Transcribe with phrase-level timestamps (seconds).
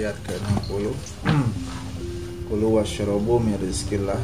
[0.00, 0.96] ayat ke-60.
[2.48, 4.16] Kulu wasyarabu min rizkillah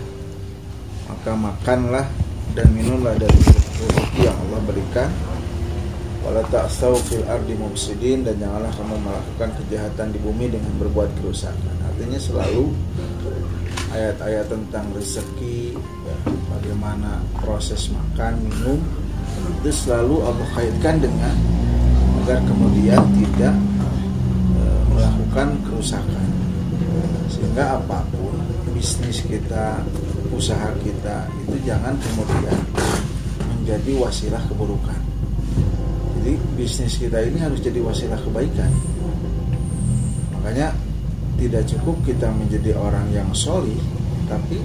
[1.06, 2.09] Maka makanlah
[2.56, 5.12] dan minumlah dari rezeki yang Allah berikan.
[6.24, 11.77] Wala ta'asaw fil ardi mufsidin Dan janganlah kamu melakukan kejahatan di bumi dengan berbuat kerusakan.
[11.93, 12.72] Artinya selalu
[13.93, 16.16] ayat-ayat tentang rezeki ya,
[16.56, 18.80] Bagaimana proses makan, minum
[19.60, 21.37] Itu selalu Allah kaitkan dengan
[22.24, 23.66] Agar kemudian tidak
[25.36, 26.28] melakukan kerusakan
[27.28, 28.32] Sehingga apa pun
[28.72, 29.84] bisnis kita,
[30.32, 32.56] usaha kita Itu jangan kemudian
[33.45, 35.00] menjadi wasilah keburukan
[36.16, 38.66] jadi bisnis kita ini harus jadi wasilah kebaikan.
[40.34, 40.74] Makanya
[41.38, 43.78] tidak cukup kita menjadi orang yang solih,
[44.26, 44.59] tapi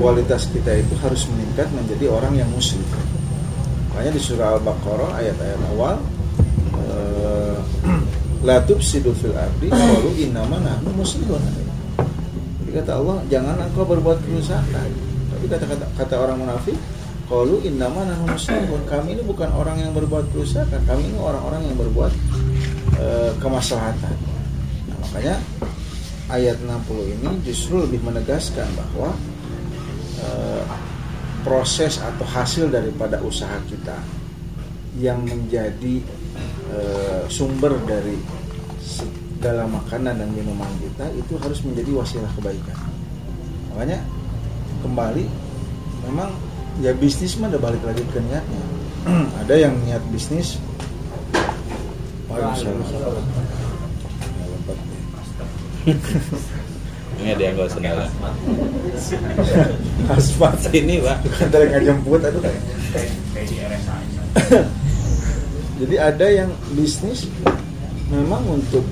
[0.00, 2.80] kualitas kita itu harus meningkat menjadi orang yang muslim.
[3.92, 6.00] Makanya di surah Al-Baqarah ayat-ayat awal
[8.42, 11.42] La tufsidu fil ardi qalu innama nahnu muslimun.
[12.62, 14.88] Jadi kata Allah, jangan engkau berbuat kerusakan.
[15.32, 16.74] Tapi kata-kata kata orang munafik,
[17.32, 18.84] Qalu innama nahnu muslimun.
[18.84, 22.12] Kami ini bukan orang yang berbuat kerusakan, kami ini orang-orang yang berbuat
[23.00, 23.06] e,
[23.40, 24.16] kemaslahatan.
[24.90, 25.36] Nah, makanya
[26.28, 29.16] ayat 60 ini justru lebih menegaskan bahwa
[30.20, 30.28] e,
[31.40, 33.96] proses atau hasil daripada usaha kita
[35.00, 36.04] yang menjadi
[37.32, 38.20] sumber dari
[38.84, 42.76] segala makanan dan minuman kita itu harus menjadi wasilah kebaikan.
[43.72, 44.04] Makanya
[44.84, 45.24] kembali
[46.04, 46.36] memang
[46.84, 48.64] ya bisnis mah udah balik lagi ke niatnya.
[49.42, 50.60] Ada yang niat bisnis
[57.22, 57.98] ini ada yang gak senang
[60.10, 61.18] aspal ini pak.
[61.28, 62.42] Bukan tadi nggak jemput aduh
[65.82, 67.26] jadi ada yang bisnis
[68.08, 68.86] memang untuk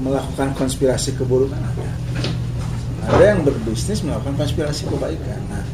[0.00, 1.90] melakukan konspirasi keburukan ada
[3.04, 5.64] ada yang berbisnis melakukan konspirasi kebaikan nah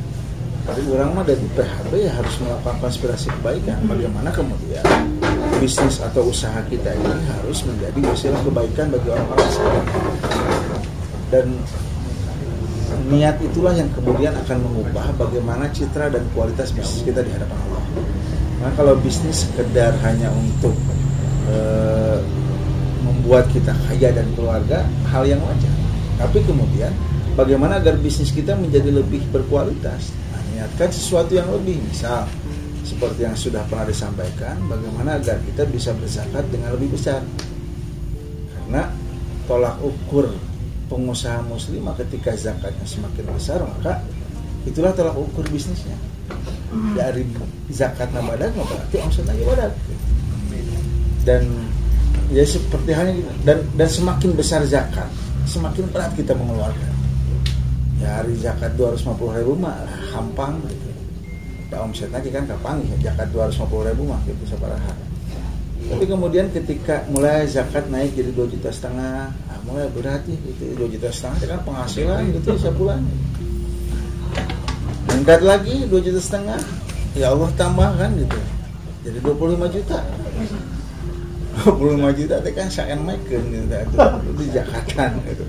[0.70, 3.80] tapi orang mah dari PHB ya harus melakukan konspirasi kebaikan.
[3.90, 4.86] Bagaimana kemudian
[5.58, 9.86] bisnis atau usaha kita ini harus menjadi wasilah kebaikan bagi orang-orang lain.
[11.34, 11.46] Dan
[13.10, 17.79] niat itulah yang kemudian akan mengubah bagaimana citra dan kualitas bisnis kita di hadapan Allah.
[18.60, 20.76] Nah kalau bisnis sekedar hanya untuk
[21.48, 21.56] e,
[23.02, 25.72] membuat kita kaya dan keluarga, hal yang wajar.
[26.20, 26.92] Tapi kemudian
[27.34, 30.12] bagaimana agar bisnis kita menjadi lebih berkualitas?
[30.60, 32.28] niatkan sesuatu yang lebih misal
[32.84, 37.24] seperti yang sudah pernah disampaikan bagaimana agar kita bisa berzakat dengan lebih besar
[38.52, 38.92] karena
[39.48, 40.28] tolak ukur
[40.92, 44.04] pengusaha muslim ketika zakatnya semakin besar maka
[44.68, 45.96] itulah tolak ukur bisnisnya
[46.94, 47.26] dari
[47.70, 49.72] zakat nabadat berarti omsetnya ibadat
[51.26, 51.42] dan
[52.30, 53.30] ya seperti halnya gitu.
[53.42, 55.10] dan dan semakin besar zakat
[55.50, 56.92] semakin berat kita mengeluarkan.
[58.00, 59.76] Ya hari zakat 250 ribu mah
[60.14, 60.88] hampang gitu.
[61.68, 65.10] Da omset lagi kan kapan ya zakat 250 ribu mah gitu sabaraha
[65.90, 70.76] tapi kemudian ketika mulai zakat naik jadi 2 juta setengah ah, mulai berat ya gitu
[70.76, 73.00] 2 juta setengah kan penghasilan gitu sebulan
[75.30, 76.58] meningkat lagi 2 juta setengah
[77.14, 78.38] ya Allah tambahkan gitu
[79.06, 79.98] jadi 25 juta
[81.70, 83.94] 25 juta itu kan saya makan gitu
[84.26, 85.46] itu zakatan gitu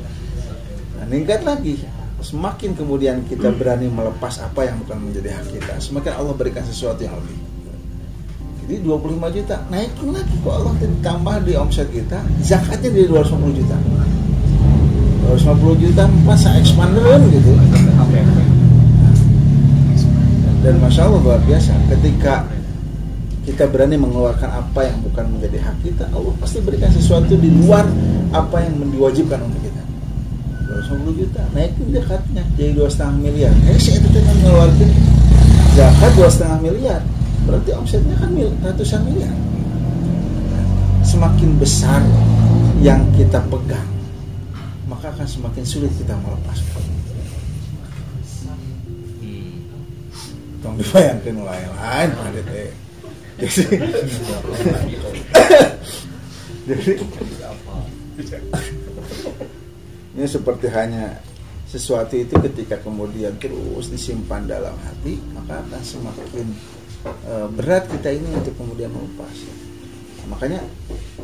[1.02, 1.82] nah, meningkat lagi
[2.22, 7.02] semakin kemudian kita berani melepas apa yang bukan menjadi hak kita, semakin Allah berikan sesuatu
[7.02, 7.34] yang lebih.
[8.62, 13.78] Jadi 25 juta, naikin lagi kok Allah tambah di omset kita, zakatnya di 250 juta.
[15.34, 17.58] 250 juta masa expanderan gitu.
[20.62, 22.46] Dan masya Allah luar biasa, ketika
[23.42, 27.90] kita berani mengeluarkan apa yang bukan menjadi hak kita, Allah pasti berikan sesuatu di luar
[28.30, 29.82] apa yang diwajibkan untuk kita.
[30.72, 33.54] 250 juta naikin zakatnya jadi dua setengah miliar.
[33.68, 34.92] Eh saya itu kan ngeluarin
[35.76, 37.02] zakat dua setengah miliar
[37.44, 39.36] berarti omsetnya kan mil, ratusan miliar.
[41.02, 42.00] Semakin besar
[42.80, 43.90] yang kita pegang
[44.88, 46.62] maka akan semakin sulit kita melepas
[50.62, 52.72] tong dibayangkan lain-lain pada teh
[53.42, 53.78] jadi
[56.70, 56.94] jadi
[60.12, 61.18] ini seperti hanya
[61.72, 66.48] sesuatu itu ketika kemudian terus disimpan dalam hati maka akan semakin
[67.08, 69.36] e, berat kita ini untuk kemudian melepas.
[70.28, 70.62] Makanya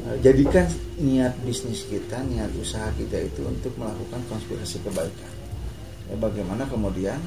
[0.07, 0.65] e, jadikan
[0.97, 5.33] niat bisnis kita niat usaha kita itu untuk melakukan konspirasi kebaikan.
[6.07, 7.19] Ya, bagaimana kemudian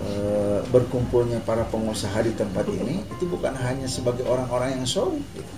[0.00, 0.08] e,
[0.68, 5.52] berkumpulnya para pengusaha di tempat ini itu bukan hanya sebagai orang-orang yang gitu.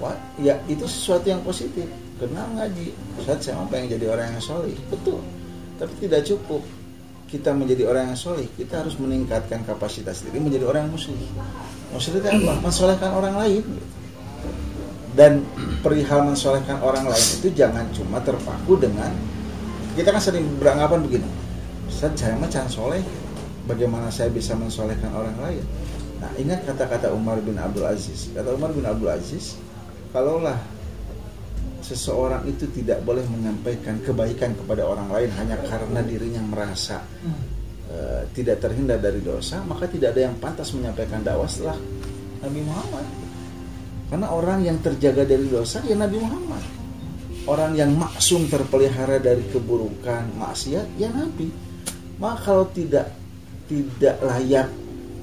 [0.00, 1.84] Wah, ya itu sesuatu yang positif.
[2.16, 2.94] Kenal ngaji.
[3.26, 5.20] Saat saya mau pengen jadi orang yang soleh, betul.
[5.76, 6.62] Tapi tidak cukup
[7.32, 11.16] kita menjadi orang yang soleh, kita harus meningkatkan kapasitas diri menjadi orang yang muslim.
[11.88, 12.52] Muslim itu apa?
[12.60, 13.64] Mensolehkan orang lain.
[15.12, 15.44] Dan
[15.84, 19.12] perihal mensolehkan orang lain itu jangan cuma terpaku dengan
[19.92, 21.28] kita kan sering beranggapan begini.
[21.92, 23.04] Saya mah soleh.
[23.62, 25.64] Bagaimana saya bisa mensolehkan orang lain?
[26.22, 28.30] Nah, ingat kata-kata Umar bin Abdul Aziz.
[28.30, 29.58] Kata Umar bin Abdul Aziz,
[30.10, 30.58] kalaulah
[31.82, 37.02] seseorang itu tidak boleh menyampaikan kebaikan kepada orang lain hanya karena dirinya merasa
[37.90, 41.78] uh, tidak terhindar dari dosa, maka tidak ada yang pantas menyampaikan dakwah setelah
[42.42, 43.06] Nabi Muhammad.
[44.10, 46.62] Karena orang yang terjaga dari dosa ya Nabi Muhammad.
[47.42, 51.50] Orang yang maksum terpelihara dari keburukan, maksiat ya Nabi.
[52.22, 53.21] Maka kalau tidak
[53.72, 54.68] tidak layak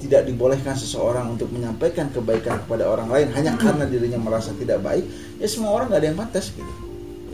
[0.00, 5.04] tidak dibolehkan seseorang untuk menyampaikan kebaikan kepada orang lain hanya karena dirinya merasa tidak baik,
[5.36, 6.74] ya semua orang nggak ada yang pantas gitu.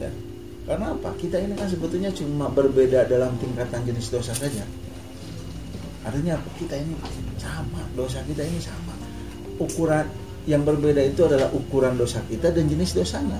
[0.02, 0.10] Ya.
[0.66, 1.14] Karena apa?
[1.14, 4.66] Kita ini kan sebetulnya cuma berbeda dalam tingkatan jenis dosa saja.
[6.02, 6.48] Artinya apa?
[6.58, 6.94] Kita ini
[7.38, 8.94] sama, dosa kita ini sama.
[9.62, 10.10] Ukuran
[10.50, 13.38] yang berbeda itu adalah ukuran dosa kita dan jenis dosanya.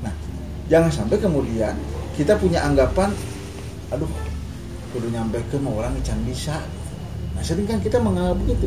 [0.00, 0.14] Nah,
[0.72, 1.76] jangan sampai kemudian
[2.16, 3.12] kita punya anggapan,
[3.92, 4.08] aduh,
[4.94, 6.62] kudu nyampe ke mau orang can bisa
[7.36, 8.66] Nah, sering kan kita menganggap begitu.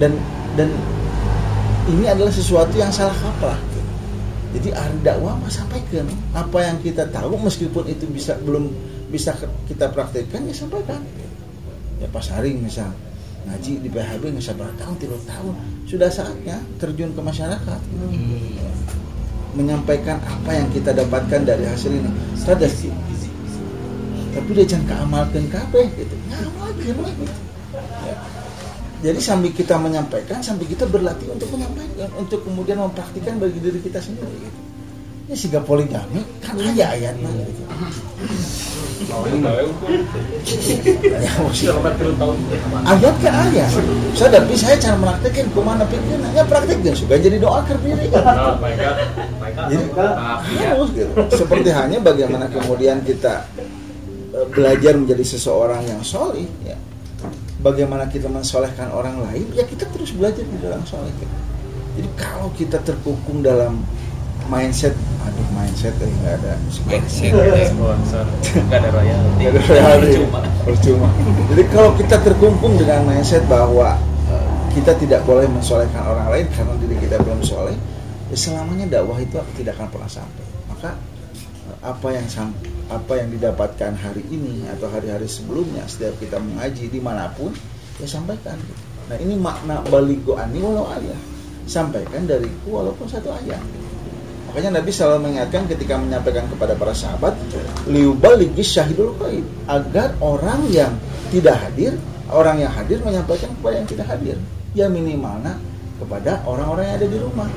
[0.00, 0.16] Dan
[0.56, 0.72] dan
[1.84, 3.60] ini adalah sesuatu yang salah kaprah.
[4.56, 8.70] Jadi ahli dakwah mah sampaikan apa yang kita tahu meskipun itu bisa belum
[9.12, 9.36] bisa
[9.68, 11.04] kita praktekkan ya sampaikan.
[12.00, 12.88] Ya pas hari misal
[13.44, 15.52] ngaji di PHB nggak sabar tahun tiga tahun
[15.84, 18.56] sudah saatnya terjun ke masyarakat hmm.
[19.52, 22.08] menyampaikan apa yang kita dapatkan dari hasil ini
[22.40, 22.72] sadar
[24.34, 27.34] tapi dia jangan keamalkan kabeh gitu ngamalkan lah gitu
[28.04, 28.16] Ya.
[29.04, 34.00] Jadi sambil kita menyampaikan, sambil kita berlatih untuk menyampaikan, untuk kemudian mempraktikkan bagi diri kita
[34.00, 34.32] sendiri.
[34.32, 34.60] Gitu.
[35.24, 37.62] Ini sehingga poligami kan aja ayatnya gitu.
[42.84, 43.70] ayat kan ayat.
[44.16, 48.56] Saya tapi saya cara mempraktekkan ke mana pikirnya, ya praktekkan suka jadi doa kerdiri kan.
[49.68, 49.84] Jadi
[50.64, 51.12] harus gitu.
[51.28, 53.44] Seperti hanya bagaimana kemudian kita
[54.50, 56.74] belajar menjadi seseorang yang solih, ya.
[57.64, 61.08] Bagaimana kita mensolehkan orang lain ya kita terus belajar di dalam soleh
[61.94, 63.78] jadi kalau kita terkukung dalam
[64.50, 64.92] mindset
[65.24, 66.84] aduh mindset eh nggak ada mindset
[67.24, 67.70] ya.
[68.66, 69.40] nggak ada royalti.
[69.40, 70.20] Nggak ada royalti.
[70.66, 71.08] Percuma.
[71.54, 73.94] Jadi kalau kita terkungkung dengan mindset bahwa
[74.28, 77.78] uh, kita tidak boleh mensolehkan orang lain karena diri kita belum soleh
[78.28, 80.44] ya selamanya dakwah itu tidak akan pernah sampai.
[80.66, 80.90] Maka
[81.70, 86.92] uh, apa yang sampai apa yang didapatkan hari ini atau hari-hari sebelumnya setiap kita mengaji
[86.92, 87.54] di mana pun
[88.00, 88.60] ya sampaikan.
[89.08, 91.16] Nah ini makna baligo ani walau ayat
[91.64, 93.60] sampaikan dariku walaupun satu ayat.
[94.52, 97.34] Makanya Nabi selalu mengingatkan ketika menyampaikan kepada para sahabat
[97.90, 100.94] liubaligis syahidul qaib agar orang yang
[101.34, 101.98] tidak hadir
[102.30, 104.36] orang yang hadir menyampaikan kepada yang tidak hadir.
[104.74, 105.58] Ya minimalnya
[105.98, 107.48] kepada orang-orang yang ada di rumah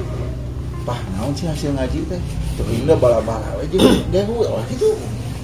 [0.87, 2.21] pah naon sih hasil ngaji teh?
[2.55, 3.75] Tuh ini bala-bala aja
[4.07, 4.87] gak gue gitu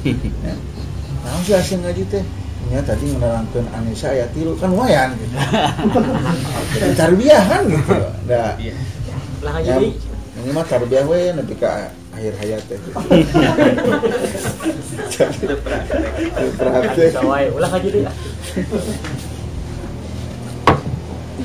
[0.07, 0.55] ya.
[1.27, 2.23] nah sih hasil ngaji teh?
[2.71, 5.35] Ya tadi menerangkan Anissa ayat tilu kan lumayan gitu.
[6.99, 7.91] Tarbiyah kan gitu.
[8.31, 8.55] Nah
[9.43, 11.67] lah ya, ini mah tarbiyah we nanti ke
[12.15, 12.79] akhir hayat teh.
[15.13, 15.53] Gitu.
[16.57, 17.13] praktek
[17.53, 17.89] ulah ngaji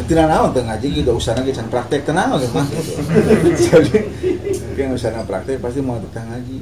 [0.07, 2.67] tidak naon tuh ngaji gitu usaha lagi praktek tenang gitu mah
[3.67, 3.97] jadi
[4.79, 6.57] mungkin usaha praktek pasti mau tetang ngaji.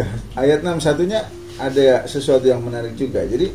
[0.00, 1.20] Nah, ayat 61-nya
[1.60, 3.20] ada sesuatu yang menarik juga.
[3.28, 3.52] Jadi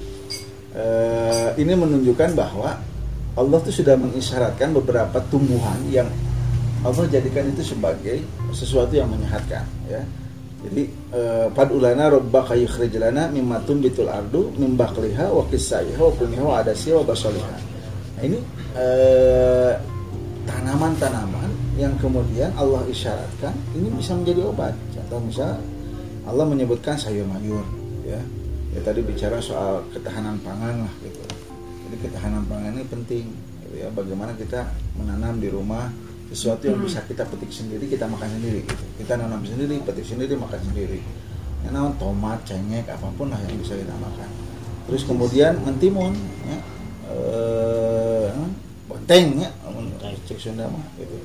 [0.78, 2.78] uh, ini menunjukkan bahwa
[3.34, 6.06] Allah itu sudah mengisyaratkan beberapa tumbuhan yang
[6.86, 8.22] Allah jadikan itu sebagai
[8.54, 10.06] sesuatu yang menyehatkan ya.
[10.62, 10.86] Jadi
[11.18, 16.62] uh, padulana rabbaka yukhrij lana mimma tumbitul ardu mim baqliha wa qissaiha wa kulmiha wa
[16.62, 17.71] adasiha wa basaliha.
[18.22, 18.38] Ini
[18.78, 19.74] uh,
[20.46, 21.50] tanaman-tanaman
[21.82, 24.78] yang kemudian Allah isyaratkan ini bisa menjadi obat.
[24.94, 25.58] Contoh misalnya
[26.30, 27.66] Allah menyebutkan sayur mayur
[28.06, 28.22] ya.
[28.72, 31.20] Ya tadi bicara soal ketahanan pangan lah gitu.
[31.90, 33.26] Jadi ketahanan pangan ini penting
[33.66, 33.90] gitu ya.
[33.90, 35.90] Bagaimana kita menanam di rumah
[36.32, 38.86] sesuatu yang bisa kita petik sendiri kita makan sendiri gitu.
[39.02, 41.02] Kita nanam sendiri petik sendiri makan sendiri.
[41.66, 44.30] Namanya tomat cengek apa pun lah yang bisa kita makan.
[44.88, 46.14] Terus kemudian mentimun
[46.46, 46.58] ya.
[47.12, 47.81] Eh,
[49.06, 49.52] benteng ya
[50.30, 51.18] cek Sunda mah gitu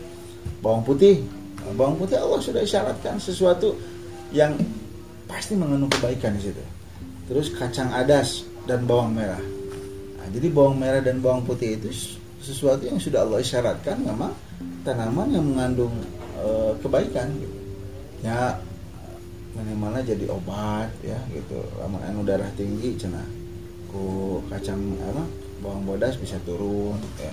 [0.64, 1.22] bawang putih
[1.62, 3.76] nah, bawang putih Allah sudah isyaratkan sesuatu
[4.34, 4.56] yang
[5.26, 6.64] pasti mengandung kebaikan di situ.
[7.26, 9.42] Terus kacang adas dan bawang merah.
[10.22, 11.90] Nah, jadi bawang merah dan bawang putih itu
[12.42, 14.30] sesuatu yang sudah Allah isyaratkan memang
[14.86, 15.92] tanaman yang mengandung
[16.38, 17.58] eh, kebaikan gitu.
[18.22, 18.54] ya
[19.58, 23.24] minimalnya jadi obat ya gitu lamun anu darah tinggi cenah
[23.90, 25.24] ku kacang apa
[25.58, 27.32] bawang bodas bisa turun ya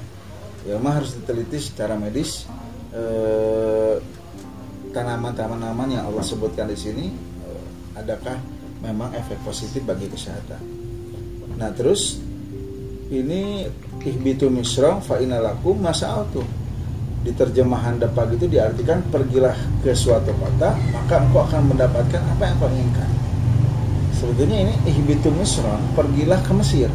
[0.64, 2.48] ya mah harus diteliti secara medis
[2.96, 4.00] eh,
[4.96, 7.06] tanaman-tanaman yang Allah sebutkan di sini
[7.44, 8.40] eh, adakah
[8.84, 10.62] memang efek positif bagi kesehatan?
[11.60, 12.20] Nah terus
[13.12, 13.68] ini
[14.04, 16.42] ihbitu misra fa inalakum masa'atu
[17.24, 22.56] di terjemahan depak itu diartikan pergilah ke suatu kota maka engkau akan mendapatkan apa yang
[22.60, 23.10] kau inginkan.
[24.20, 26.88] Sebetulnya ini ihbitu misra pergilah ke Mesir.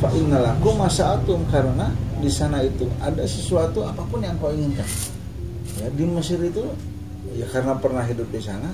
[0.00, 4.88] Fa innalakum masa'atum karena di sana itu ada sesuatu apa pun yang kau inginkan.
[5.76, 6.64] Ya di Mesir itu
[7.36, 8.72] ya karena pernah hidup di sana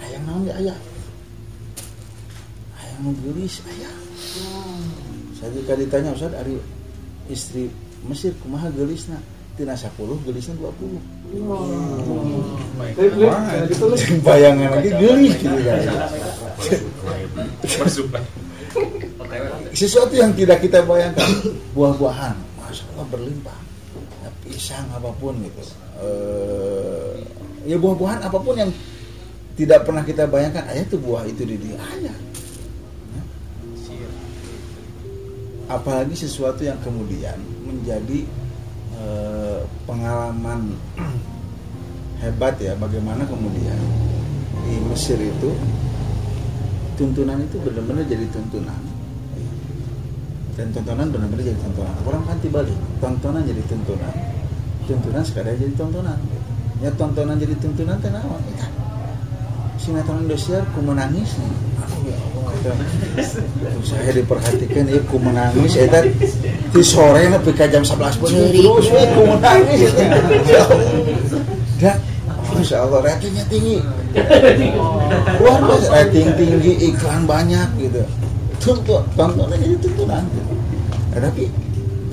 [0.00, 0.78] ayam naon ya ayah?
[2.80, 3.92] Ayam gelis ayah.
[5.36, 6.56] Saya jika ditanya Ustaz dari
[7.28, 7.68] istri
[8.08, 9.20] Mesir kumaha gelisna?
[9.60, 9.92] Tina 10
[10.24, 11.36] gelisna 20
[14.28, 15.52] bayangan lagi gelis gitu
[19.76, 21.28] sesuatu yang tidak kita bayangkan.
[21.76, 23.60] Buah-buahan Allah berlimpah.
[24.22, 25.62] Ya, pisang apa pun gitu.
[25.98, 27.14] Eh,
[27.66, 28.70] ya buah-buahan apa pun yang
[29.58, 31.80] tidak pernah kita bayangkan ayah tuh buah itu di dia.
[32.00, 32.14] Ya.
[35.70, 38.26] apalagi sesuatu yang kemudian menjadi
[38.98, 40.74] eh, pengalaman
[42.26, 43.78] hebat ya bagaimana kemudian
[44.66, 45.54] di Mesir itu
[46.98, 48.82] tuntunan itu benar-benar jadi tuntunan
[50.58, 51.94] dan tontonan benar-benar jadi tontonan.
[52.06, 54.14] Orang kan balik tontonan jadi tuntunan
[54.90, 56.18] tuntunan sekadar jadi tontonan.
[56.82, 58.66] Ya tontonan jadi tuntunan teh naon ya
[59.80, 61.38] sinetron Indosiar ku menangis.
[61.40, 61.52] Nih
[62.10, 62.18] ya
[63.86, 65.78] saya diperhatikan ya ku menangis.
[65.78, 66.04] Eta
[66.72, 69.92] di sore nepi ka jam 11 bener terus we ku menangis.
[71.80, 71.96] Dan
[72.50, 73.78] Masya Allah ratingnya tinggi.
[75.38, 75.88] Luar biasa.
[75.94, 78.02] Rating tinggi iklan banyak gitu
[78.60, 80.22] tuntut tontonan jadi tuntunan.
[81.10, 81.48] Nah, tapi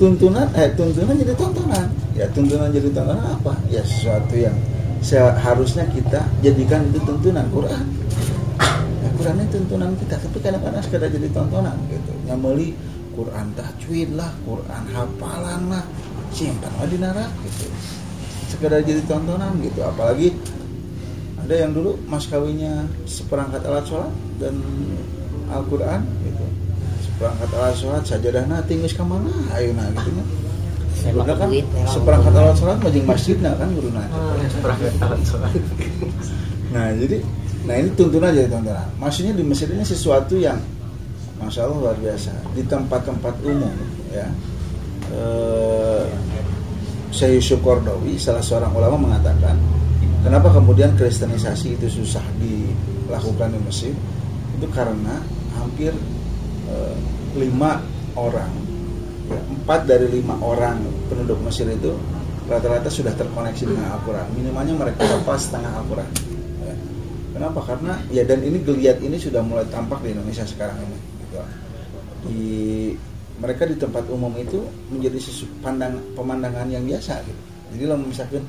[0.00, 1.86] tuntunan eh tuntunan jadi tontonan.
[2.16, 3.52] Ya tuntunan jadi tontonan apa?
[3.68, 4.56] Ya sesuatu yang
[5.04, 7.84] seharusnya kita jadikan itu tuntunan Quran.
[9.04, 12.12] Ya, Quran itu tuntunan kita tapi kadang-kadang sekedar jadi tontonan gitu.
[12.26, 12.74] Nyameli
[13.14, 15.84] Quran tajwid lah Quran hafalan lah
[16.32, 17.68] simpan di narak gitu.
[18.48, 19.84] Sekedar jadi tontonan gitu.
[19.84, 20.32] Apalagi
[21.38, 24.12] ada yang dulu mas kawinnya seperangkat alat sholat
[24.42, 24.58] dan
[25.52, 26.44] Al-Quran gitu.
[27.04, 29.32] Seperangkat alat sholat sajadahna tinggal ke mana?
[29.56, 30.26] Ayo nah gitu kan.
[30.98, 31.48] Guruna kan?
[31.86, 34.02] seperangkat alat sholat majing masjid nah kan guruna
[36.74, 37.22] nah jadi
[37.70, 40.58] nah ini tuntunan jadi tontonan maksudnya di Mesir ini sesuatu yang
[41.38, 42.32] masya Allah luar biasa.
[42.52, 43.72] Di tempat-tempat umum
[44.10, 44.26] ya.
[45.08, 46.04] Eh,
[47.08, 49.56] Syekh Yusuf Kordowi salah seorang ulama mengatakan
[50.20, 53.94] kenapa kemudian kristenisasi itu susah dilakukan di Mesir
[54.60, 55.16] itu karena
[55.68, 55.92] hampir
[56.72, 56.96] eh,
[57.36, 57.84] lima
[58.16, 58.48] orang.
[59.28, 60.80] Ya, empat dari lima orang
[61.12, 61.92] penduduk Mesir itu
[62.48, 64.24] rata-rata sudah terkoneksi dengan Al-Quran.
[64.32, 66.10] Minimalnya mereka hafal setengah Al-Quran.
[66.64, 66.74] Ya.
[67.36, 67.60] kenapa?
[67.68, 70.98] Karena ya dan ini geliat ini sudah mulai tampak di Indonesia sekarang ini
[71.28, 71.36] gitu.
[72.24, 72.44] di
[73.38, 77.40] mereka di tempat umum itu menjadi sesu, pandang pemandangan yang biasa gitu.
[77.76, 78.42] Jadi kalau misalkan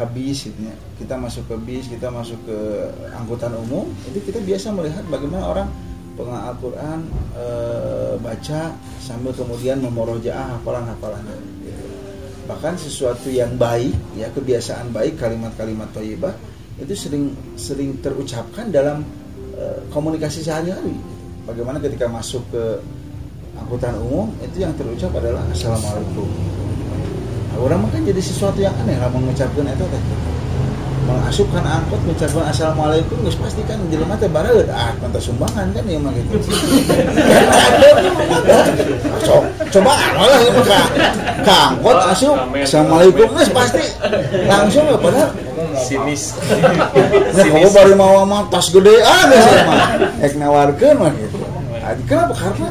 [0.00, 2.56] ke bis gitu ya, kita masuk ke bis kita masuk ke
[3.12, 5.68] angkutan umum itu kita biasa melihat bagaimana orang
[6.20, 7.00] pengal Al-Quran
[7.32, 7.46] e,
[8.20, 8.60] baca
[9.00, 11.84] sambil kemudian memorojaah hafalan-hafalannya gitu.
[12.44, 16.36] bahkan sesuatu yang baik ya kebiasaan baik kalimat-kalimat thayyibah
[16.80, 19.04] itu sering sering terucapkan dalam
[19.56, 20.96] e, komunikasi sehari-hari.
[21.44, 22.80] Bagaimana ketika masuk ke
[23.56, 26.28] angkutan umum itu yang terucap adalah assalamualaikum.
[27.50, 30.02] Nah, orang makan jadi sesuatu yang aneh lah mengucapkan itu teh
[31.10, 35.98] mengasupkan angkot mengucapkan assalamualaikum geus pasti kan jelema teh bareud ah mantap sumbangan kan ya
[35.98, 36.38] mah gitu.
[39.74, 40.80] Coba lah ya ka
[41.42, 43.84] ka angkot asup assalamualaikum geus pasti
[44.46, 45.30] langsung ya padahal
[45.80, 46.36] Sinis.
[47.36, 49.80] Nah, kamu baru mau sama tas gede ah biasa mah
[50.22, 51.36] ek nawarkeun mah gitu.
[51.80, 52.34] Nah, kenapa?
[52.36, 52.68] Karena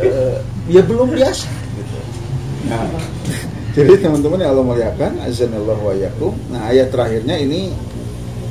[0.00, 0.36] eh,
[0.70, 1.96] ya belum biasa gitu.
[2.70, 3.19] Nah
[3.70, 7.70] jadi teman-teman yang Allah muliakan azanallahu wa yakum nah ayat terakhirnya ini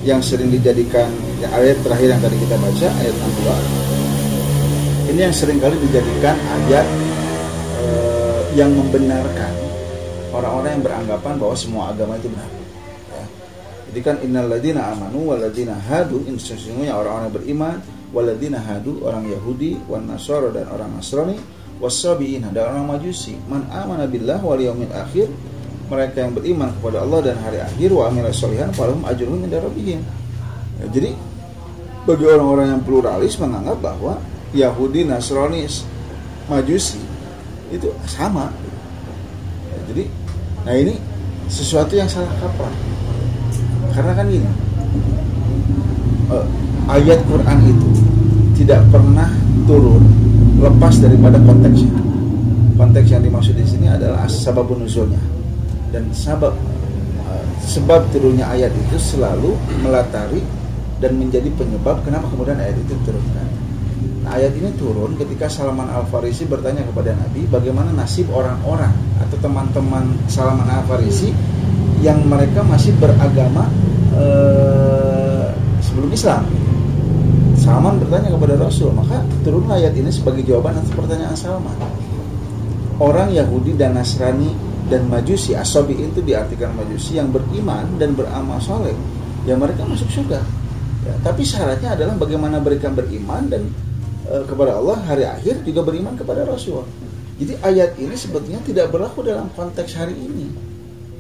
[0.08, 1.12] yang sering dijadikan
[1.44, 6.88] ya, ayat terakhir yang tadi kita baca ayat 62 ini yang sering kali dijadikan ayat
[7.84, 9.52] eh, yang membenarkan
[10.32, 12.48] orang-orang yang beranggapan bahwa semua agama itu benar
[13.12, 13.26] ya.
[13.92, 17.76] jadi kan innalladzina amanu walladzina hadu sesungguhnya orang-orang beriman
[18.16, 24.04] walladzina hadu orang Yahudi wan Nasara dan orang Nasrani wasabiin ada orang majusi man amana
[24.04, 25.32] billah wal yaumil akhir
[25.90, 30.06] mereka yang beriman kepada Allah dan hari akhir wa amila sholihan falahum ajrun inda rabbihim.
[30.78, 31.18] Ya, jadi
[32.06, 34.22] bagi orang-orang yang pluralis menganggap bahwa
[34.54, 35.66] Yahudi, Nasrani,
[36.46, 37.02] Majusi
[37.74, 38.54] itu sama.
[39.70, 40.04] Ya, jadi
[40.66, 40.94] nah ini
[41.50, 42.74] sesuatu yang salah kaprah.
[43.90, 44.46] Karena kan gini,
[46.30, 46.46] eh,
[46.86, 47.90] ayat Quran itu
[48.62, 49.30] tidak pernah
[49.66, 50.29] turun
[50.60, 51.92] lepas daripada konteksnya.
[52.80, 55.20] Konteks yang dimaksud di sini adalah sababun nuzulnya
[55.92, 56.54] dan sebab
[57.28, 59.52] uh, sebab turunnya ayat itu selalu
[59.84, 60.40] melatari
[61.04, 63.48] dan menjadi penyebab kenapa kemudian ayat itu turunkan.
[64.24, 69.38] Nah, ayat ini turun ketika Salman Al Farisi bertanya kepada Nabi bagaimana nasib orang-orang atau
[69.44, 71.32] teman-teman Salman Al Farisi
[72.00, 73.68] yang mereka masih beragama
[74.16, 75.52] uh,
[75.84, 76.48] sebelum Islam.
[77.70, 81.78] Salman bertanya kepada Rasul, maka turunlah ayat ini sebagai jawaban atas pertanyaan Salman.
[82.98, 84.50] Orang Yahudi dan Nasrani
[84.90, 88.98] dan Majusi, Asobi itu diartikan Majusi yang beriman dan beramal soleh,
[89.46, 90.42] ya mereka masuk surga.
[91.06, 93.70] Ya, tapi syaratnya adalah bagaimana mereka beriman dan
[94.26, 96.82] e, kepada Allah hari akhir juga beriman kepada Rasul.
[97.38, 100.50] Jadi ayat ini sebetulnya tidak berlaku dalam konteks hari ini,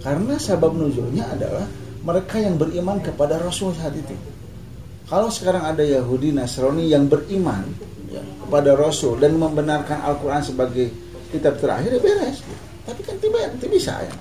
[0.01, 1.69] karena sabab nuzulnya adalah
[2.01, 4.38] mereka yang beriman kepada Rasul saat itu.
[5.09, 7.65] Kalau sekarang ada Yahudi Nasrani yang beriman
[8.13, 10.93] ya, kepada Rasul dan membenarkan Al-Quran sebagai
[11.33, 12.45] kitab terakhir, ya beres.
[12.85, 14.13] Tapi kan tiba nanti bisa ya.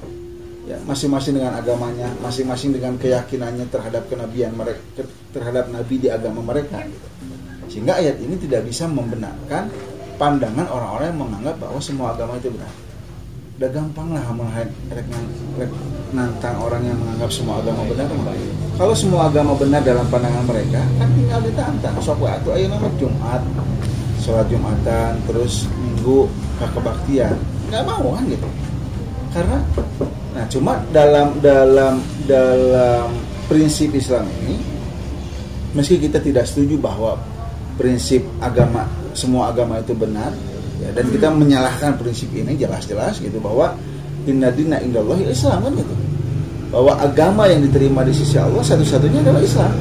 [0.68, 4.80] Ya, masing-masing dengan agamanya, masing-masing dengan keyakinannya terhadap kenabian mereka,
[5.32, 6.84] terhadap nabi di agama mereka.
[6.84, 7.08] Gitu.
[7.68, 9.68] Sehingga ayat ini tidak bisa membenarkan
[10.16, 12.87] pandangan orang-orang yang menganggap bahwa semua agama itu benar.
[13.58, 14.22] Udah gampang lah
[16.14, 18.06] nantang orang yang menganggap semua agama benar.
[18.78, 21.94] Kalau semua agama benar dalam pandangan mereka, kan tinggal ditantang.
[21.98, 23.42] Sok atau ayo nama Jumat,
[24.22, 27.36] sholat Jumatan, terus Minggu kebaktian
[27.68, 28.48] nggak mau kan gitu
[29.36, 29.58] karena
[30.32, 33.12] nah cuma dalam dalam dalam
[33.46, 34.56] prinsip Islam ini
[35.76, 37.20] meski kita tidak setuju bahwa
[37.76, 40.32] prinsip agama semua agama itu benar
[40.82, 43.74] ya, dan kita menyalahkan prinsip ini jelas-jelas gitu bahwa
[44.24, 45.94] inna dina indallah Islam kan gitu.
[46.68, 49.72] Bahwa agama yang diterima di sisi Allah satu-satunya adalah Islam.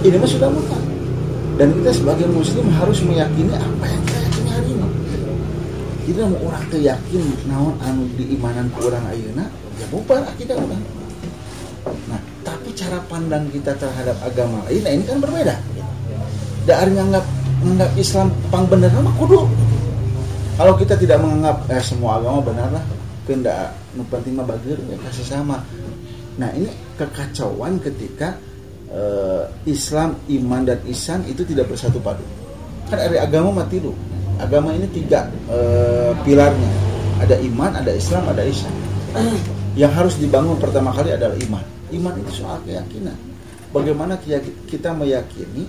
[0.00, 0.84] Ini mah sudah mutlak.
[1.60, 4.26] Dan kita sebagai muslim harus meyakini apa yang kita
[6.06, 9.42] jadi mau orang teh yakin naon anu diimanan ke orang ayeuna
[9.74, 10.78] ya bubar kita orang
[12.06, 15.54] nah tapi cara pandang kita terhadap agama lain nah ini kan berbeda.
[16.66, 17.24] Dari nganggap
[17.62, 19.50] menganggap Islam pang bener mah kudu
[20.56, 22.84] kalau kita tidak menganggap eh, semua agama benar lah
[23.28, 25.60] kenda nu penting mah bager ya kasih sama.
[26.40, 28.38] Nah ini kekacauan ketika
[28.88, 32.22] uh, Islam iman dan isan itu tidak bersatu padu.
[32.88, 33.98] Kan dari agama mati dulu
[34.38, 36.72] agama ini tiga uh, pilarnya.
[37.16, 38.72] Ada iman ada Islam ada Islam
[39.76, 41.64] yang harus dibangun pertama kali adalah iman.
[41.92, 43.16] Iman itu soal keyakinan.
[43.74, 44.16] Bagaimana
[44.70, 45.68] kita meyakini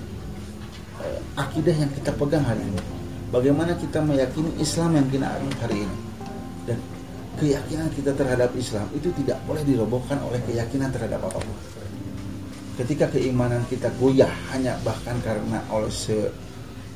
[1.02, 2.82] uh, akidah yang kita pegang hari ini
[3.32, 5.98] bagaimana kita meyakini Islam yang kita anut hari ini?
[6.68, 6.78] Dan
[7.38, 11.58] keyakinan kita terhadap Islam itu tidak boleh dirobohkan oleh keyakinan terhadap apa pun
[12.78, 16.30] ketika keimanan kita goyah hanya bahkan karena oleh se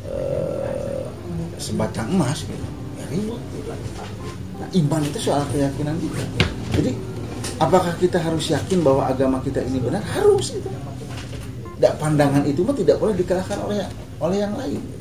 [0.06, 1.06] uh,
[1.58, 2.68] sebatang emas gitu.
[3.02, 3.34] Ya gitu.
[4.62, 6.22] nah iman itu soal keyakinan kita.
[6.78, 6.92] Jadi
[7.58, 10.06] apakah kita harus yakin bahwa agama kita ini benar?
[10.06, 10.70] Harus itu.
[11.82, 13.82] Tidak pandangan itu mah tidak boleh dikalahkan oleh
[14.22, 15.01] oleh yang lain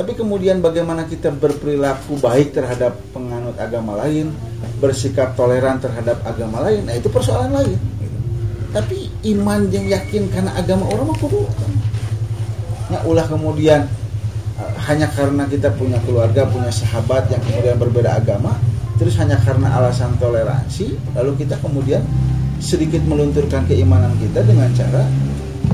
[0.00, 4.32] tapi kemudian bagaimana kita berperilaku baik terhadap penganut agama lain
[4.80, 7.76] bersikap toleran terhadap agama lain nah itu persoalan lain
[8.70, 11.42] tapi iman yang yakin karena agama orang mah kudu.
[12.90, 13.86] Nah ulah kemudian
[14.86, 18.54] hanya karena kita punya keluarga, punya sahabat yang kemudian berbeda agama,
[19.00, 22.04] terus hanya karena alasan toleransi, lalu kita kemudian
[22.60, 25.02] sedikit melunturkan keimanan kita dengan cara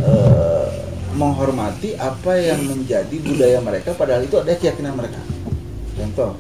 [0.07, 0.46] uh,
[1.17, 5.19] menghormati apa yang menjadi budaya mereka, padahal itu ada keyakinan mereka.
[5.97, 6.37] Contoh,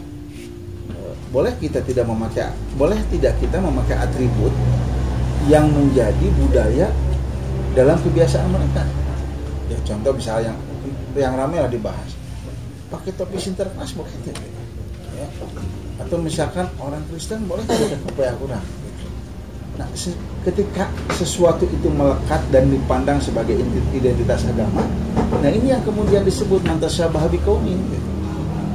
[0.92, 4.52] uh, boleh kita tidak memakai, boleh tidak kita memakai atribut
[5.48, 6.92] yang menjadi budaya
[7.72, 8.84] dalam kebiasaan mereka.
[9.66, 10.58] Ya contoh misalnya yang
[11.16, 12.16] yang ramai lah dibahas
[12.86, 14.46] pakai topi sinterklas boleh tidak
[15.16, 15.26] ya.
[16.06, 18.62] atau misalkan orang Kristen boleh tidak pakai kurang
[19.76, 19.88] nah
[20.44, 23.56] ketika sesuatu itu melekat dan dipandang sebagai
[23.92, 24.84] identitas agama
[25.44, 27.54] nah ini yang kemudian disebut mantasyabah gitu.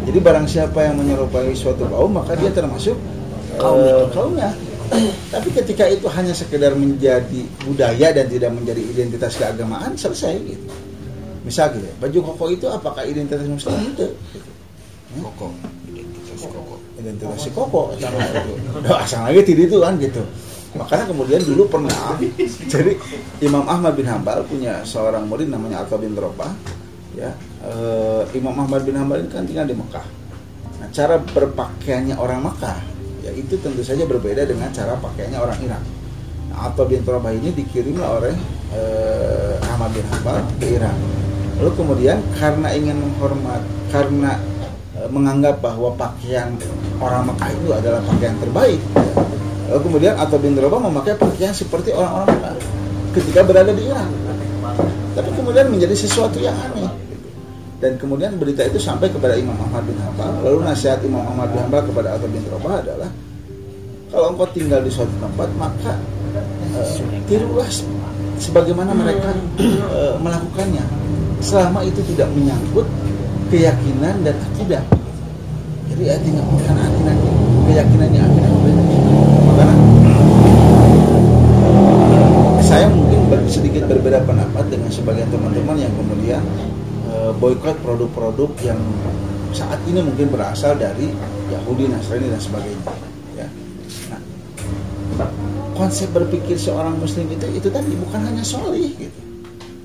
[0.05, 2.93] jadi barang siapa yang menyerupai suatu kaum maka dia termasuk
[3.57, 4.49] kaum uh, kaumnya.
[5.31, 10.67] Tapi ketika itu hanya sekedar menjadi budaya dan tidak menjadi identitas keagamaan selesai gitu.
[11.47, 13.79] Misal gitu baju koko itu apakah identitas muslim?
[13.87, 14.11] Itu
[15.15, 15.47] koko.
[15.87, 16.75] Identitas koko.
[16.99, 18.53] Identitas si koko sama itu.
[18.83, 20.23] Udah asal lagi tidak itu kan gitu
[20.71, 22.15] makanya kemudian dulu pernah
[22.71, 22.95] jadi
[23.43, 26.51] Imam Ahmad bin Hambal punya seorang murid namanya Atta bin Robah
[27.11, 27.35] ya
[27.67, 30.07] eh, Imam Ahmad bin Hambal ini kan tinggal di Mekah.
[30.79, 32.79] Nah cara berpakaiannya orang Mekah
[33.21, 35.83] ya itu tentu saja berbeda dengan cara pakaiannya orang Irak
[36.49, 38.35] nah, Atta bin Robah ini dikirimlah oleh
[38.73, 40.95] eh, Ahmad bin Hambal ke Irak
[41.61, 43.61] lalu kemudian karena ingin menghormat
[43.93, 44.41] karena
[45.11, 46.55] menganggap bahwa pakaian
[47.03, 48.79] orang Mekah itu adalah pakaian terbaik
[49.71, 52.55] Lalu kemudian Atta bin Rabah memakai pakaian seperti orang-orang Mekah
[53.15, 54.09] ketika berada di Irak.
[55.15, 56.91] Tapi kemudian menjadi sesuatu yang aneh.
[57.79, 60.43] Dan kemudian berita itu sampai kepada Imam Ahmad bin Hanbal.
[60.43, 63.09] Lalu nasihat Imam Ahmad bin Hanbal kepada Atta bin Rabah adalah
[64.11, 65.95] kalau engkau tinggal di suatu tempat maka
[66.75, 66.99] uh,
[67.31, 67.71] tirulah
[68.43, 69.31] sebagaimana mereka
[69.87, 70.83] uh, melakukannya
[71.39, 72.83] selama itu tidak menyangkut
[73.47, 74.83] keyakinan dan akidah.
[76.01, 77.13] Ya tinggal bukan akidah,
[77.69, 78.49] keyakinannya akidah
[79.53, 79.75] karena
[82.65, 86.41] saya mungkin sedikit berbeda pendapat dengan sebagian teman-teman yang kemudian
[87.05, 88.81] uh, boykot produk-produk yang
[89.53, 91.13] saat ini mungkin berasal dari
[91.53, 92.93] Yahudi, Nasrani dan sebagainya.
[93.37, 93.47] Ya.
[95.21, 95.29] Nah,
[95.77, 99.19] konsep berpikir seorang Muslim itu itu tadi bukan hanya solih gitu,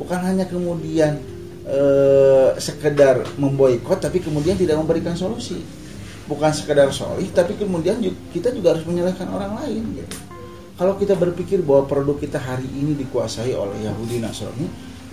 [0.00, 1.20] bukan hanya kemudian
[1.68, 5.75] uh, sekedar memboikot tapi kemudian tidak memberikan solusi
[6.26, 8.02] bukan sekedar solih tapi kemudian
[8.34, 10.16] kita juga harus menyalahkan orang lain gitu.
[10.74, 14.66] kalau kita berpikir bahwa produk kita hari ini dikuasai oleh Yahudi Nasrani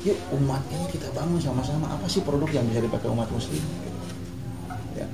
[0.03, 1.87] yuk umat ini kita bangun sama-sama.
[1.95, 3.99] Apa sih produk yang bisa dipakai umat muslim gitu.
[4.99, 5.07] ya.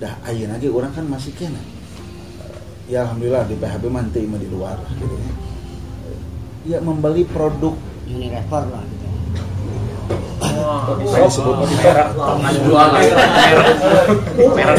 [0.00, 1.60] Dah ayo lagi orang kan masih kena.
[2.84, 5.34] Ya alhamdulillah di PHB mantai di luar gitu ya.
[6.64, 7.72] Ya membeli produk
[8.04, 9.03] Unilever lah gitu
[10.64, 12.08] Kok bisa disebut merah
[12.52, 12.86] jual
[14.52, 14.76] merah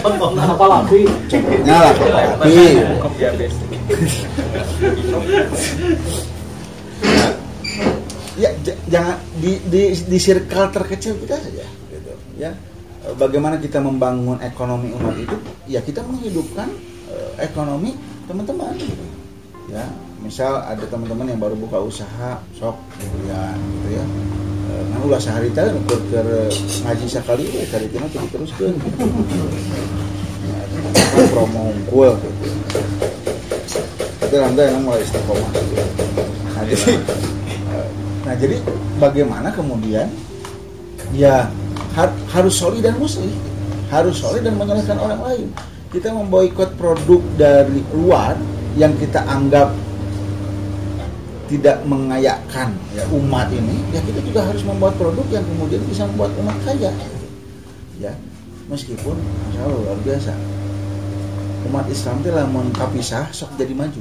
[0.00, 1.92] contohnya apa lagi contohnya lah
[2.38, 2.64] kopi
[3.00, 3.52] kopi habis
[8.38, 12.54] ya j- jangan di, di di circle terkecil kita saja gitu ya.
[13.02, 16.70] Eh, bagaimana kita membangun ekonomi umat itu ya kita menghidupkan
[17.10, 17.98] eh, ekonomi
[18.30, 19.04] teman-teman gitu.
[19.68, 19.84] ya
[20.22, 24.04] misal ada teman-teman yang baru buka usaha sok kemudian gitu ya.
[24.68, 26.20] Eh, nah ulah sehari tadi ukur ke
[26.84, 29.06] ngaji sekali ya cari tina terus teruskan gitu.
[30.88, 32.12] kan promo unggul.
[32.18, 32.50] Gitu
[34.28, 35.50] tapi alhamdulillah emang mulai istiqomah.
[35.56, 35.74] Gitu.
[36.52, 37.86] nah jadi eh,
[38.28, 38.56] nah jadi
[39.00, 40.08] bagaimana kemudian?
[41.16, 41.48] Ya
[41.96, 43.32] har- harus solid dan muslim
[43.88, 45.48] harus solid dan menyalahkan orang lain.
[45.88, 48.36] Kita memboikot produk dari luar
[48.76, 49.72] yang kita anggap
[51.48, 56.30] tidak mengayakkan ya umat ini ya kita juga harus membuat produk yang kemudian bisa membuat
[56.36, 56.92] umat kaya
[57.96, 58.12] ya
[58.68, 59.16] meskipun
[59.56, 60.36] Allah luar biasa
[61.72, 64.00] umat Islam itu lamun kapisah sok jadi maju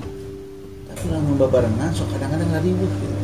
[0.91, 3.15] tapi lamun babarengan sok kadang-kadang ribut gitu.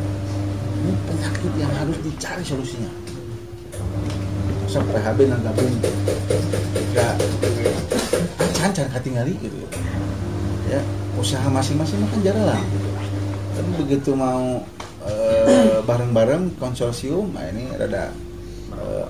[0.82, 2.90] ini penyakit yang harus dicari solusinya
[4.66, 5.72] sok PHB nanggapin
[6.96, 7.12] ya
[8.40, 9.56] acan-acan katingali gitu
[10.72, 10.80] ya
[11.20, 12.88] usaha masing-masing makan jalan gitu
[13.54, 14.60] tapi begitu mau
[15.06, 18.10] eh, bareng-bareng konsorsium nah ini rada
[18.74, 19.06] eh,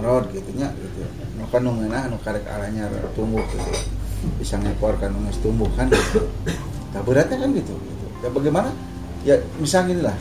[0.00, 0.50] road gitu.
[0.56, 1.04] Nya gitu
[1.40, 2.84] nu kan nu arahnya
[3.16, 3.70] tumbuh gitu.
[4.36, 6.28] Bisa ngekor kan nu tumbuh kan gitu.
[6.90, 8.06] Nah beratnya kan gitu, gitu.
[8.26, 8.70] ya bagaimana?
[9.22, 10.18] Ya misalnya inilah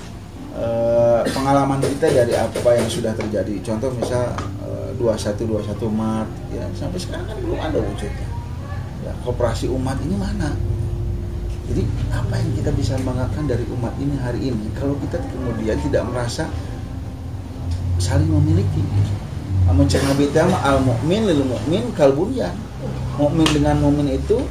[0.54, 3.54] eh, pengalaman kita dari apa yang sudah terjadi.
[3.66, 8.28] Contoh misal eh, 21 21 Maret ya sampai sekarang kan belum ada wujudnya.
[9.04, 10.52] Ya koperasi umat ini mana
[11.70, 16.02] jadi apa yang kita bisa banggakan dari umat ini hari ini kalau kita kemudian tidak
[16.10, 16.50] merasa
[18.02, 18.82] saling memiliki.
[19.70, 22.58] Namun cek Nabi al mukmin lil mukmin kalbunyan.
[23.22, 24.42] Mukmin dengan mukmin itu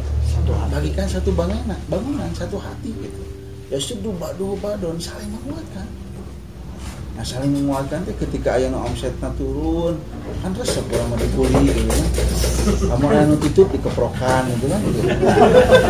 [0.70, 3.20] bagikan satu bangunan, bangunan satu hati gitu.
[3.68, 5.90] Ya sudah badu badon saling menguatkan.
[7.18, 9.98] Nah saling menguatkan teh ketika aya nu omsetna turun
[10.38, 12.06] kan resep orang mau dibully gitu kan.
[12.94, 15.00] Kamu anu tutup dikeprokan gitu kan gitu.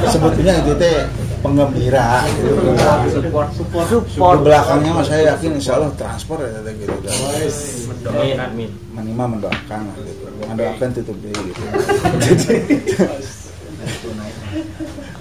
[0.08, 1.04] Sebetulnya itu teh
[1.44, 2.72] penggembira gitu.
[3.12, 7.12] support support Di belakangnya mas saya yakin insya Allah transport ya teh gitu kan.
[7.92, 10.24] mendoakan admin Minimal mendoakan lah gitu.
[10.48, 11.60] Mendoakan tutup diri gitu.
[12.24, 12.56] Jadi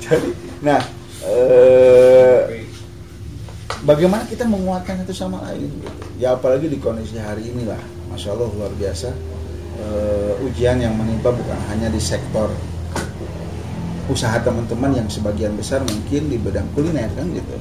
[0.08, 0.30] jadi
[0.63, 0.80] nah
[1.28, 1.66] eh,
[3.88, 5.71] bagaimana kita menguatkan satu sama lain?
[6.19, 7.80] Ya apalagi di kondisi hari ini lah.
[8.12, 9.10] Masya allah luar biasa.
[9.78, 12.52] Eh, ujian yang menimpa bukan hanya di sektor
[14.08, 17.56] usaha teman-teman yang sebagian besar mungkin di bidang kuliner kan gitu.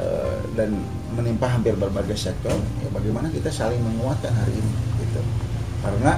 [0.00, 0.80] Eh, dan
[1.12, 2.56] menimpa hampir berbagai sektor.
[2.80, 4.72] Ya bagaimana kita saling menguatkan hari ini
[5.04, 5.20] gitu.
[5.84, 6.16] Karena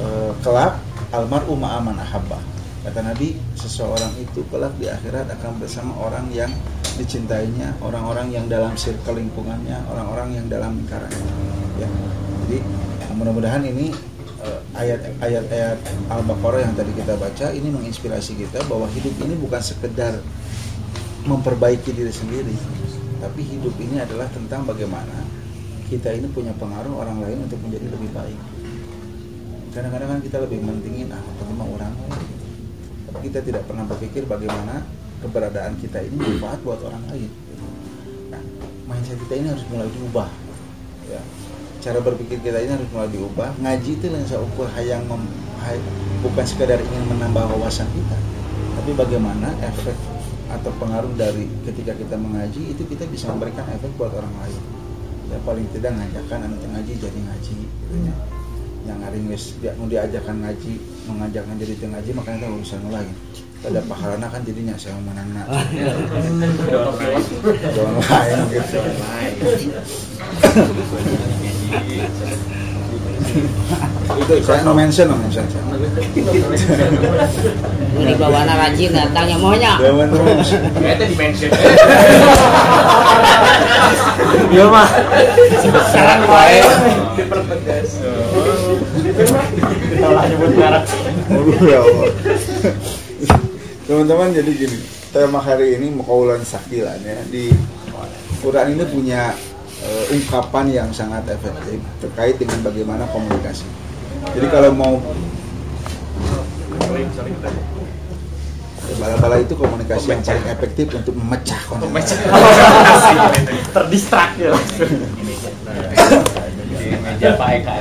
[0.00, 0.80] eh, kelak
[1.12, 6.52] almarhum aman ahabah Kata Nabi, seseorang itu kelak di akhirat akan bersama orang yang
[6.94, 11.26] dicintainya, orang-orang yang dalam circle lingkungannya, orang-orang yang dalam lingkarannya.
[11.78, 11.88] Ya.
[12.44, 12.58] Jadi
[13.14, 13.90] mudah-mudahan ini
[14.42, 14.60] eh,
[15.22, 15.78] ayat-ayat
[16.10, 20.18] Al-Baqarah yang tadi kita baca ini menginspirasi kita bahwa hidup ini bukan sekedar
[21.24, 22.56] memperbaiki diri sendiri,
[23.18, 25.24] tapi hidup ini adalah tentang bagaimana
[25.88, 28.40] kita ini punya pengaruh orang lain untuk menjadi lebih baik.
[29.72, 32.28] Kadang-kadang kan kita lebih mentingin ah ketemu orang lain.
[33.24, 34.84] Kita tidak pernah berpikir bagaimana
[35.24, 37.30] keberadaan kita ini bermanfaat buat orang lain.
[38.28, 38.42] Nah,
[38.84, 40.28] mindset kita ini harus mulai diubah.
[41.08, 41.20] Ya.
[41.80, 43.50] Cara berpikir kita ini harus mulai diubah.
[43.60, 45.24] Ngaji itu lensa ukur hayang mem,
[45.64, 45.80] hay,
[46.20, 48.16] bukan sekedar ingin menambah wawasan kita,
[48.80, 49.96] tapi bagaimana efek
[50.52, 54.62] atau pengaruh dari ketika kita mengaji itu kita bisa memberikan efek buat orang lain
[55.32, 58.14] ya paling tidak ngajakan anak ngaji jadi ngaji gitu ya
[58.84, 60.72] yang hari wis dia mau diajakan ngaji
[61.08, 63.14] mengajak jadi ngaji makanya kita urusan lain
[63.64, 65.48] ada pahalana kan jadinya saya menang nak
[66.68, 67.48] doang lain gitu
[74.20, 75.44] itu saya no mention no mention
[77.94, 81.50] ini bawa anak rajin datangnya maunya Dewan terus Kayaknya di mention.
[84.50, 84.88] Iya mah.
[85.62, 86.58] sekarang wae
[87.14, 87.90] Dipertegas.
[89.90, 90.84] Kita lah nyebut merek.
[91.30, 92.10] Aduh, ya Allah.
[93.84, 94.80] Teman-teman jadi gini,
[95.12, 97.52] tema hari ini mukaulan sakilan ya di
[98.40, 99.36] Quran ini punya
[99.84, 103.68] eh, ungkapan yang sangat efektif terkait dengan bagaimana komunikasi.
[104.32, 104.96] Jadi kalau mau
[108.96, 112.24] bala-bala itu komunikasi yang paling efektif untuk memecah konsentrasi.
[113.68, 114.56] Terdistrak ya.
[116.72, 117.74] Di meja Pak Eka.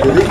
[0.00, 0.24] Jadi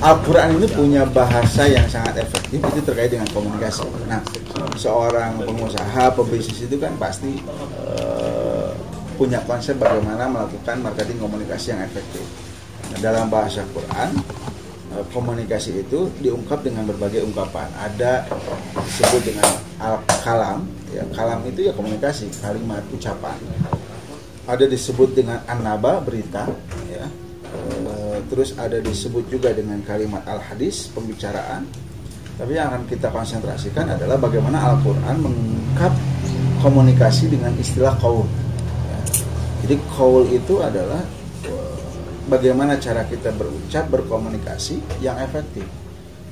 [0.00, 3.84] Al-Quran ini punya bahasa yang sangat efektif itu terkait dengan komunikasi.
[4.08, 4.24] Nah,
[4.72, 7.36] seorang pengusaha, pebisnis itu kan pasti
[7.84, 8.72] eh,
[9.20, 12.24] punya konsep bagaimana melakukan marketing komunikasi yang efektif.
[12.88, 14.16] Nah, dalam bahasa Quran,
[14.96, 17.68] eh, komunikasi itu diungkap dengan berbagai ungkapan.
[17.76, 18.24] Ada
[18.80, 19.52] disebut dengan
[19.84, 20.64] al-kalam,
[20.96, 23.36] ya kalam itu ya komunikasi, kalimat ucapan.
[24.48, 26.48] Ada disebut dengan an-naba, berita,
[28.30, 31.66] terus ada disebut juga dengan kalimat al-hadis, pembicaraan.
[32.38, 35.92] Tapi yang akan kita konsentrasikan adalah bagaimana Al-Quran mengungkap
[36.62, 38.24] komunikasi dengan istilah kaul.
[39.60, 41.04] Jadi kaul itu adalah
[41.44, 41.76] eh,
[42.32, 45.68] bagaimana cara kita berucap, berkomunikasi yang efektif.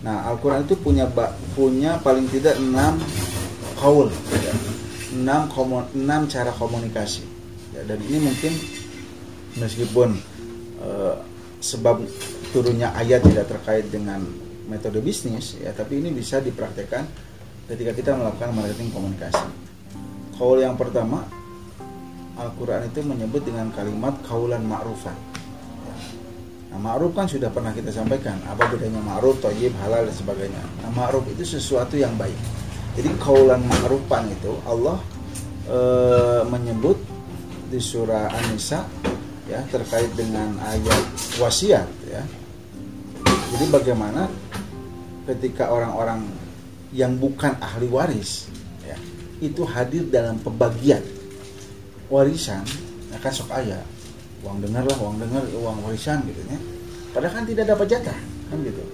[0.01, 1.11] Nah, Al-Quran itu punya
[1.53, 2.97] punya paling tidak enam
[3.77, 4.55] kaul, ya.
[5.13, 5.51] enam,
[5.93, 7.27] enam cara komunikasi.
[7.77, 8.53] Ya, dan ini mungkin
[9.61, 10.17] meskipun
[10.81, 11.17] eh,
[11.69, 12.01] sebab
[12.57, 14.25] turunnya ayat tidak terkait dengan
[14.69, 17.05] metode bisnis ya tapi ini bisa dipraktekkan
[17.69, 19.45] ketika kita melakukan marketing komunikasi.
[20.41, 21.29] Kaul yang pertama
[22.39, 25.17] Al-Quran itu menyebut dengan kalimat kaulan ma'rufan
[25.79, 25.95] Ya.
[26.75, 30.61] nah ma'ruf kan sudah pernah kita sampaikan apa bedanya ma'ruf, toyib, halal dan sebagainya.
[30.85, 32.37] Nah ma'ruf itu sesuatu yang baik.
[32.99, 34.99] Jadi kaulan ma'rufan itu Allah
[35.71, 36.99] eh, menyebut
[37.73, 38.85] di surah An-Nisa
[39.49, 41.03] ya terkait dengan ayat
[41.41, 42.23] wasiat ya.
[43.49, 44.29] Jadi bagaimana
[45.25, 46.29] ketika orang-orang
[46.93, 48.49] yang bukan ahli waris
[48.85, 48.97] ya,
[49.41, 51.01] itu hadir dalam pembagian
[52.13, 52.65] warisan
[53.09, 53.81] ya kan sok ayah
[54.45, 56.61] uang dengar lah uang dengar uang warisan gitu ya.
[57.17, 58.19] Padahal kan tidak dapat jatah
[58.53, 58.85] kan gitu.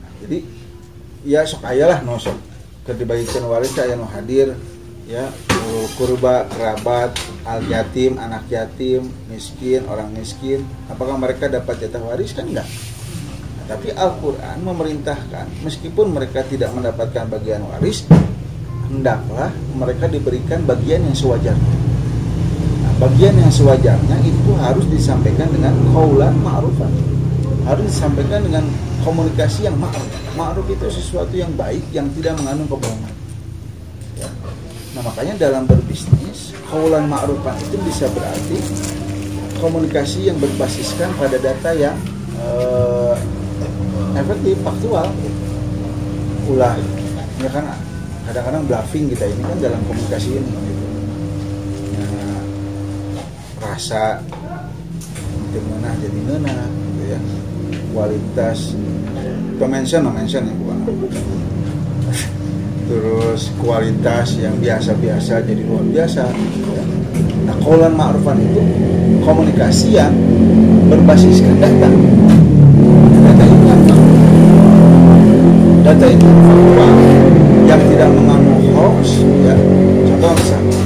[0.00, 0.38] Nah, jadi
[1.24, 2.36] ya sok ayah lah no sok.
[2.84, 4.52] Waris saya no hadir
[5.04, 5.28] ya
[6.00, 7.12] kurba kerabat
[7.44, 10.64] al yatim anak yatim miskin orang miskin.
[10.88, 12.32] Apakah mereka dapat jatah waris?
[12.32, 12.68] Kan enggak.
[13.64, 18.04] Tapi Al-Quran memerintahkan meskipun mereka tidak mendapatkan bagian waris
[18.92, 21.76] hendaklah mereka diberikan bagian yang sewajarnya.
[22.84, 26.92] Nah, bagian yang sewajarnya itu harus disampaikan dengan kaulan ma'rufan
[27.64, 28.64] harus disampaikan dengan
[29.02, 30.08] komunikasi yang ma'ruf.
[30.36, 33.13] Ma'ruf itu sesuatu yang baik yang tidak mengandung kebohongan.
[34.94, 38.58] Nah makanya dalam berbisnis kaulan ma'rufan itu bisa berarti
[39.58, 41.98] komunikasi yang berbasiskan pada data yang
[42.38, 43.14] eh,
[44.14, 45.10] efektif, faktual.
[46.46, 46.78] Ulah,
[47.42, 47.64] ya kan
[48.30, 50.50] kadang-kadang bluffing kita ini kan dalam komunikasi ini.
[50.52, 50.84] Gitu.
[51.94, 52.06] Ya,
[53.64, 54.22] rasa
[55.50, 57.20] dengan jadi nena, gitu ya.
[57.94, 58.74] Kualitas,
[59.58, 60.78] pemention, mention ya bukan
[62.94, 66.30] terus kualitas yang biasa-biasa jadi luar biasa.
[66.30, 66.84] Ya.
[67.50, 68.62] Nah kolon ma'rufan itu
[69.26, 70.14] komunikasi yang
[70.86, 71.90] berbasiskan data.
[73.18, 73.94] Data itu apa?
[75.84, 76.92] data itu faktual
[77.66, 79.54] yang tidak mengandung hoax ya.
[80.14, 80.78] Contoh misalnya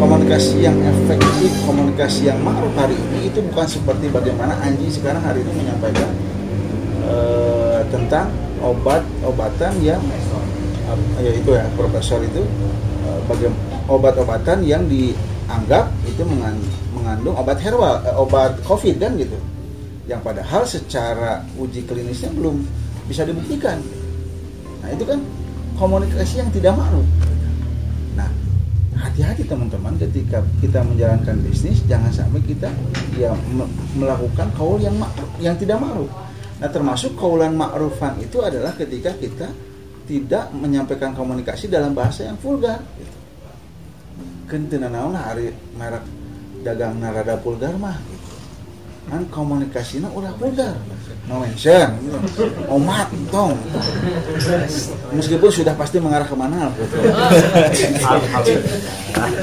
[0.00, 5.44] komunikasi yang efektif komunikasi yang ma'ruf hari ini itu bukan seperti bagaimana Anji sekarang hari
[5.44, 6.10] ini menyampaikan
[7.04, 8.32] uh, tentang
[8.64, 10.00] obat-obatan yang
[11.20, 12.42] ya itu ya profesor itu
[13.06, 19.36] eh, bagaimana obat-obatan yang dianggap itu mengan- mengandung obat herbal eh, obat covid kan gitu.
[20.10, 22.62] Yang padahal secara uji klinisnya belum
[23.06, 23.78] bisa dibuktikan.
[24.82, 25.22] Nah itu kan
[25.76, 27.06] komunikasi yang tidak ma'ruf
[28.12, 28.28] nah
[28.94, 32.68] hati-hati teman-teman ketika kita menjalankan bisnis jangan sampai kita
[33.16, 34.94] ya me- melakukan kaul yang
[35.40, 36.06] yang tidak ma'ruf
[36.60, 39.48] nah termasuk kaulan ma'rufan itu adalah ketika kita
[40.06, 43.16] tidak menyampaikan komunikasi dalam bahasa yang vulgar gitu.
[44.68, 46.04] teu naon hari merek
[46.62, 48.28] dagang narada vulgar mah gitu.
[49.08, 50.74] kan komunikasinya udah vulgar
[51.30, 52.50] no mention gitu.
[52.66, 53.54] omat tong
[55.14, 56.98] meskipun sudah pasti mengarah ke mana gitu.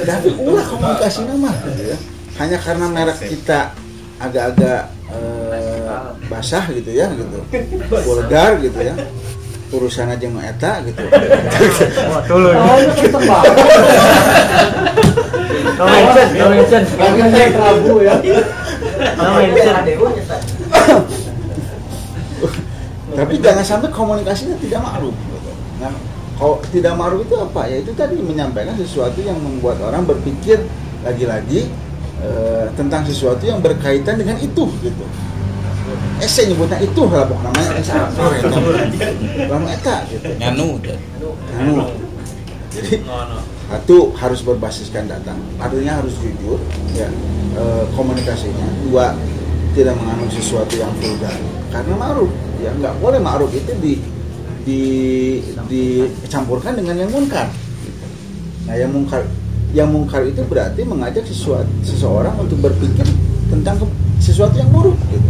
[0.04, 1.98] tapi ulah komunikasinya mah gitu ya.
[2.44, 3.72] hanya karena merek kita
[4.20, 7.40] agak-agak eh, basah gitu ya gitu
[8.04, 8.94] vulgar gitu ya
[9.70, 11.04] urusan aja nu eta gitu
[12.10, 12.24] Wah.
[15.80, 16.84] No mention, no mention.
[17.56, 18.16] Prabu ya.
[19.16, 19.76] No mention.
[23.20, 25.52] tapi jangan sampai komunikasinya tidak ma'ruf gitu.
[25.82, 25.92] nah
[26.40, 30.62] kalau tidak ma'ruf itu apa ya itu tadi menyampaikan sesuatu yang membuat orang berpikir
[31.04, 31.68] lagi-lagi
[32.24, 35.06] eh, tentang sesuatu yang berkaitan dengan itu gitu
[36.28, 38.24] saya nyebutnya itu lah pokoknya namanya eh apa?
[38.36, 38.58] Gitu
[39.48, 40.68] lama eta gitu nganu
[41.56, 41.74] Anu.
[42.74, 42.92] jadi
[43.70, 45.38] satu harus berbasiskan data.
[45.62, 46.58] Artinya harus jujur
[46.98, 47.06] ya
[47.54, 48.66] eh, komunikasinya.
[48.90, 49.14] Dua
[49.78, 51.38] tidak mengandung sesuatu yang vulgar.
[51.70, 53.94] Karena ma'ruf ya nggak boleh ma'ruf itu di
[54.66, 54.82] di
[55.70, 57.46] dicampurkan dengan yang mungkar.
[58.66, 59.22] Nah yang mungkar
[59.70, 63.06] yang mungkar itu berarti mengajak sesuatu seseorang untuk berpikir
[63.54, 63.86] tentang
[64.18, 65.30] sesuatu yang buruk gitu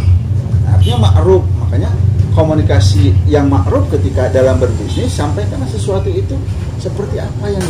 [0.89, 1.45] Artinya ma'ruf.
[1.61, 1.91] Makanya
[2.33, 6.33] komunikasi yang ma'ruf ketika dalam berbisnis sampaikan sesuatu itu
[6.81, 7.61] seperti apa yang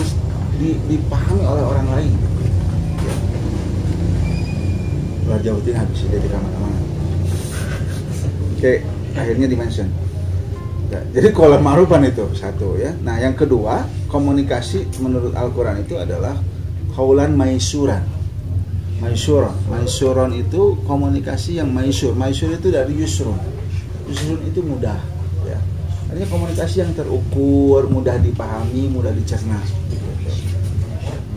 [0.87, 2.11] dipahami oleh orang lain.
[3.03, 3.15] Ya.
[5.27, 6.79] luar jauhin habis jadi ke mana-mana
[8.55, 8.73] oke
[9.19, 9.87] akhirnya dimention.
[10.89, 12.95] Ya, jadi kolom ma'rufan itu satu ya.
[13.03, 16.39] Nah yang kedua komunikasi menurut Al-Quran itu adalah
[16.95, 17.99] kaulan maisuran
[18.99, 19.55] Maisuron.
[19.71, 22.11] Maisuron itu komunikasi yang maisur.
[22.11, 23.39] Maisur itu dari yusrun.
[24.11, 24.99] Yusrun itu mudah,
[25.47, 25.59] ya.
[26.11, 29.55] Artinya komunikasi yang terukur, mudah dipahami, mudah dicerna.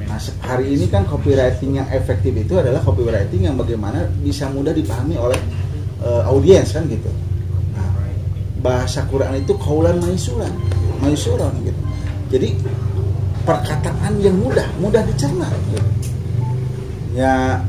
[0.03, 5.15] Nah, hari ini kan copywriting yang efektif itu adalah copywriting yang bagaimana bisa mudah dipahami
[5.17, 5.39] oleh
[6.03, 7.09] eh, audiens kan gitu.
[7.79, 7.89] Nah,
[8.59, 10.51] bahasa Quran itu kaulan maisuran,
[10.99, 11.81] maisuron gitu.
[12.33, 12.49] Jadi
[13.47, 15.47] perkataan yang mudah, mudah dicerna.
[15.71, 16.02] Gitu
[17.13, 17.61] ya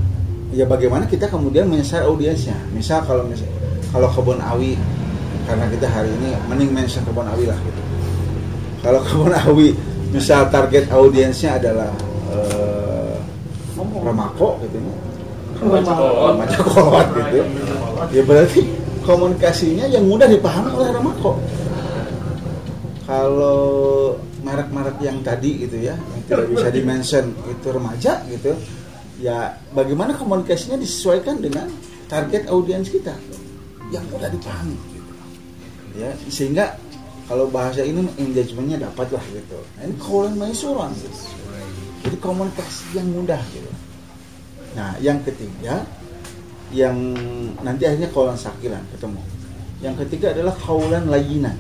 [0.53, 2.56] ya bagaimana kita kemudian menyasar audiensnya?
[2.71, 3.47] Misal kalau misal
[3.91, 4.79] kalau kebun awi
[5.43, 7.82] karena kita hari ini mending mention kebun awi lah gitu.
[8.84, 9.67] Kalau kebun awi
[10.13, 11.91] misal target audiensnya adalah
[12.32, 13.15] eh,
[13.77, 14.95] remako gitu ya.
[15.63, 17.38] Remaja kolot gitu.
[18.12, 18.62] Ya berarti
[19.03, 21.39] komunikasinya yang mudah dipahami oleh remako.
[23.03, 28.51] Kalau merek-merek yang tadi gitu ya yang tidak bisa dimention itu remaja gitu
[29.23, 31.71] ya bagaimana komunikasinya disesuaikan dengan
[32.12, 33.15] target audiens kita?
[33.88, 35.12] Yang mudah dipahami gitu.
[35.95, 36.75] ya sehingga
[37.23, 39.55] kalau bahasa ini engagementnya dapat lah gitu.
[39.79, 41.19] Nah, ini kaulan maisuran gitu.
[42.03, 43.71] jadi komunikasi yang mudah gitu.
[44.75, 45.88] Nah yang ketiga
[46.73, 46.97] yang
[47.63, 49.21] nanti akhirnya kaulan sakilan ketemu.
[49.79, 51.55] Yang ketiga adalah kaulan layinan.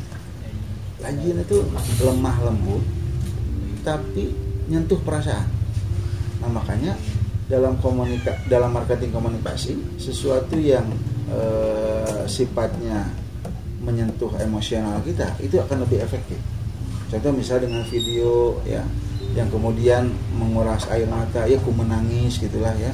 [0.99, 1.63] Layin itu
[2.03, 2.83] lemah lembut
[3.87, 4.35] tapi
[4.67, 5.47] nyentuh perasaan.
[6.43, 6.95] Nah makanya
[7.53, 10.89] dalam komunika dalam marketing komunikasi sesuatu yang
[11.29, 13.05] eh, sifatnya
[13.85, 16.41] menyentuh emosional kita itu akan lebih efektif.
[17.13, 18.81] Contoh misalnya dengan video ya
[19.37, 22.89] yang kemudian menguras air mata ya ku menangis gitulah ya.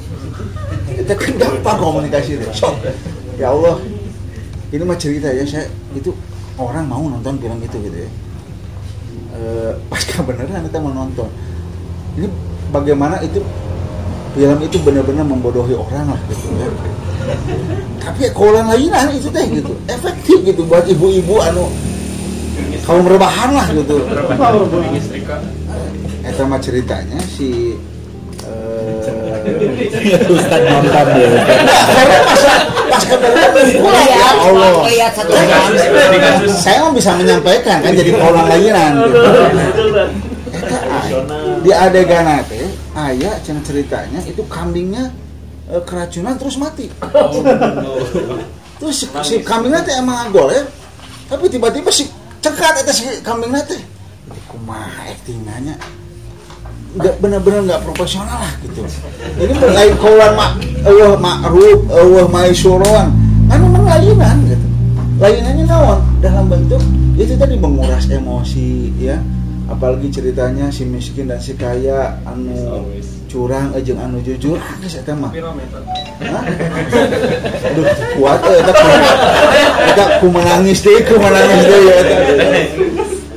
[0.92, 2.84] Kita kan gampang komunikasi deh Sok.
[3.40, 3.80] ya Allah
[4.76, 5.48] ini mah cerita ya.
[5.48, 6.12] Saya itu
[6.60, 8.10] orang mau nonton film itu gitu ya.
[9.40, 11.32] Eh, pasca beneran kita mau nonton.
[12.20, 12.28] Ini
[12.76, 13.40] bagaimana itu
[14.36, 16.68] film itu benar-benar membodohi orang lah gitu ya.
[18.00, 19.74] Tapi ya kaulan lainan itu teh gitu.
[19.90, 20.62] Efektif gitu.
[20.66, 21.70] Buat ibu-ibu anu
[22.86, 24.02] kaum rebahan lah gitu.
[26.26, 27.74] Eta mah ceritanya si
[28.46, 31.30] eh, Ustaz nonton dia.
[31.90, 32.54] Karena masa
[33.00, 34.18] menjelaskan dari pula ya.
[34.86, 35.40] lihat Allah.
[36.20, 39.20] kasus saya mah bisa menyampaikan kan jadi kaulan layanan gitu.
[40.50, 41.20] Eta aya.
[41.62, 42.59] di adegan teh
[43.08, 45.14] aya cenah ceritanya itu kambingnya
[45.72, 46.92] eh, keracunan terus mati.
[48.80, 50.68] Terus si, si kambingnya teh emang golek
[51.30, 52.08] tapi tiba-tiba si
[52.44, 53.80] cekat eta si kambingnya teh.
[54.28, 55.76] Itu kumaha actingannya
[56.90, 58.82] nggak benar-benar nggak profesional lah gitu.
[59.38, 60.58] Ini lain kaulan mak
[60.90, 63.14] eueuh makruf eueuh maisuron
[63.46, 64.66] kan memang lainan gitu.
[65.20, 66.00] Lainannya naon?
[66.24, 66.82] Dalam bentuk
[67.20, 69.20] itu tadi menguras emosi ya
[69.70, 72.90] apalagi ceritanya si miskin dan si kaya anu
[73.30, 75.30] curang ejeng anu jujur geus eta mah?
[77.62, 77.86] Aduh,
[78.18, 79.04] kuat eh eta ku-
[79.88, 82.18] eta ku menangis deh, ku menangis deh ya eta.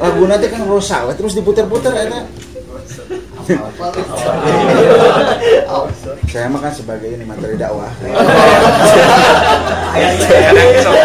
[0.03, 2.24] Lagu nanti kan rosa, we, terus diputer-puter eta.
[6.26, 7.93] Saya mah kan sebagai ini materi dakwah.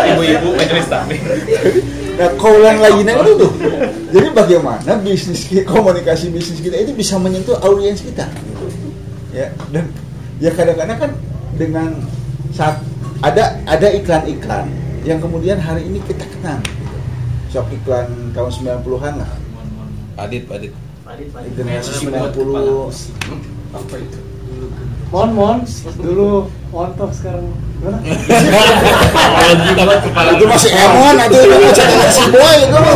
[0.08, 1.20] ibu-ibu majelis taklim
[2.18, 3.52] Nah, kaulan lainnya itu tuh.
[4.10, 8.26] Jadi bagaimana bisnis kita, komunikasi bisnis kita itu bisa menyentuh audiens kita.
[8.26, 8.66] gitu.
[9.30, 9.86] Ya, dan
[10.42, 11.12] ya kadang-kadang kan
[11.62, 11.90] dengan
[12.50, 12.82] saat
[13.22, 14.66] ada ada iklan-iklan
[15.06, 16.58] yang kemudian hari ini kita kenal.
[16.66, 16.98] Gitu.
[17.54, 19.32] Sok iklan tahun 90-an lah.
[20.18, 20.74] Adit, Adit.
[21.56, 22.36] Generasi 90
[23.72, 24.20] apa itu
[25.08, 25.60] Mon mon
[26.04, 27.48] dulu montok sekarang
[27.78, 28.00] gimana?
[30.34, 32.96] itu masih emon itu itu masih si boy itu mah.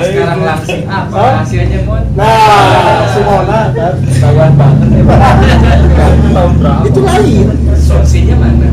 [0.00, 1.44] sekarang langsing apa?
[1.44, 3.92] Hasilnya mon Nah, si Mona kan.
[4.08, 4.88] ketahuan banget.
[4.96, 7.46] Ya itu lain.
[7.76, 8.66] Solusinya mana?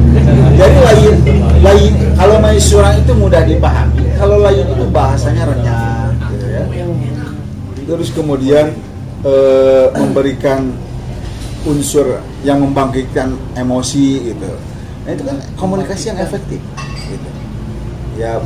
[0.56, 1.14] Jadi lain
[1.60, 1.92] lain.
[2.16, 4.16] Kalau Maisurang itu mudah dipahami.
[4.16, 6.64] Kalau lain itu bahasanya renyah gitu ya.
[7.84, 8.72] Terus kemudian
[9.28, 10.72] eh, memberikan
[11.68, 14.52] unsur yang membangkitkan emosi gitu
[15.04, 16.60] nah itu kan komunikasi yang efektif
[17.08, 17.30] gitu
[18.16, 18.40] ya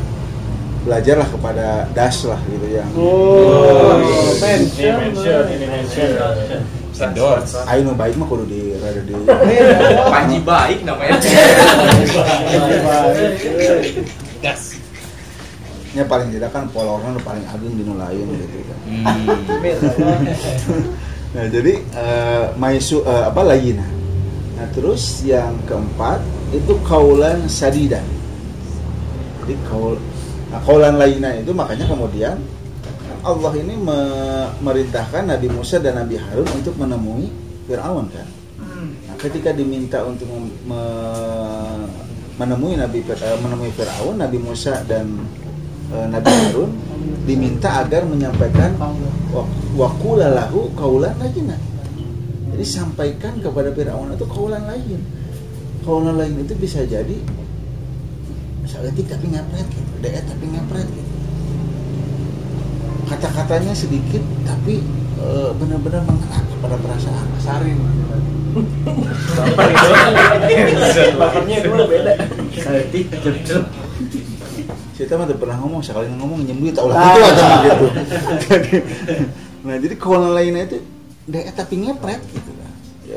[0.82, 4.00] belajarlah kepada das lah gitu yang Oh,
[4.40, 4.96] mention.
[6.98, 7.62] Endorse.
[7.70, 9.14] ayo nu baik mah kudu di rada di
[10.14, 11.22] Panji baik namanya
[14.42, 14.82] Gas.
[15.94, 18.80] nya paling tidak kan polornya nu paling agung di lain gitu kan
[21.28, 23.84] Nah, jadi eh, maisu eh, apa layina.
[24.58, 26.24] Nah, terus yang keempat
[26.54, 28.04] itu kaulan sadidan.
[29.44, 29.96] Jadi kaul
[30.52, 32.36] nah, kaulan layina itu makanya kemudian
[33.24, 37.28] Allah ini me- merintahkan Nabi Musa dan Nabi Harun untuk menemui
[37.68, 38.28] Firaun kan.
[39.08, 41.88] Nah, ketika diminta untuk me-
[42.38, 45.20] menemui Nabi eh, menemui Firaun, Nabi Musa dan
[45.92, 46.72] eh, Nabi Harun
[47.28, 48.80] diminta agar menyampaikan
[49.36, 51.52] wa- wakula lahu kaulan lain
[52.56, 55.04] jadi sampaikan kepada Firaun itu kaulan lain
[55.88, 57.16] kaulan lain itu bisa jadi
[58.60, 61.14] misalnya tapi ngepret gitu deket tapi ngepret gitu.
[63.08, 64.84] Kata-katanya sedikit tapi
[65.24, 67.28] eh, benar-benar mengena kepada perasaan.
[67.40, 67.80] Saring.
[71.16, 72.14] Bakarnya dulu beda.
[74.98, 77.00] Kita mah tuh pernah ngomong sekali ngomong nyembunyi tau lah.
[77.00, 77.86] Itu atau mah gitu.
[78.52, 78.74] Jadi,
[79.64, 80.78] nah jadi kaulan lainnya itu
[81.28, 82.57] deket tapi ngepret gitu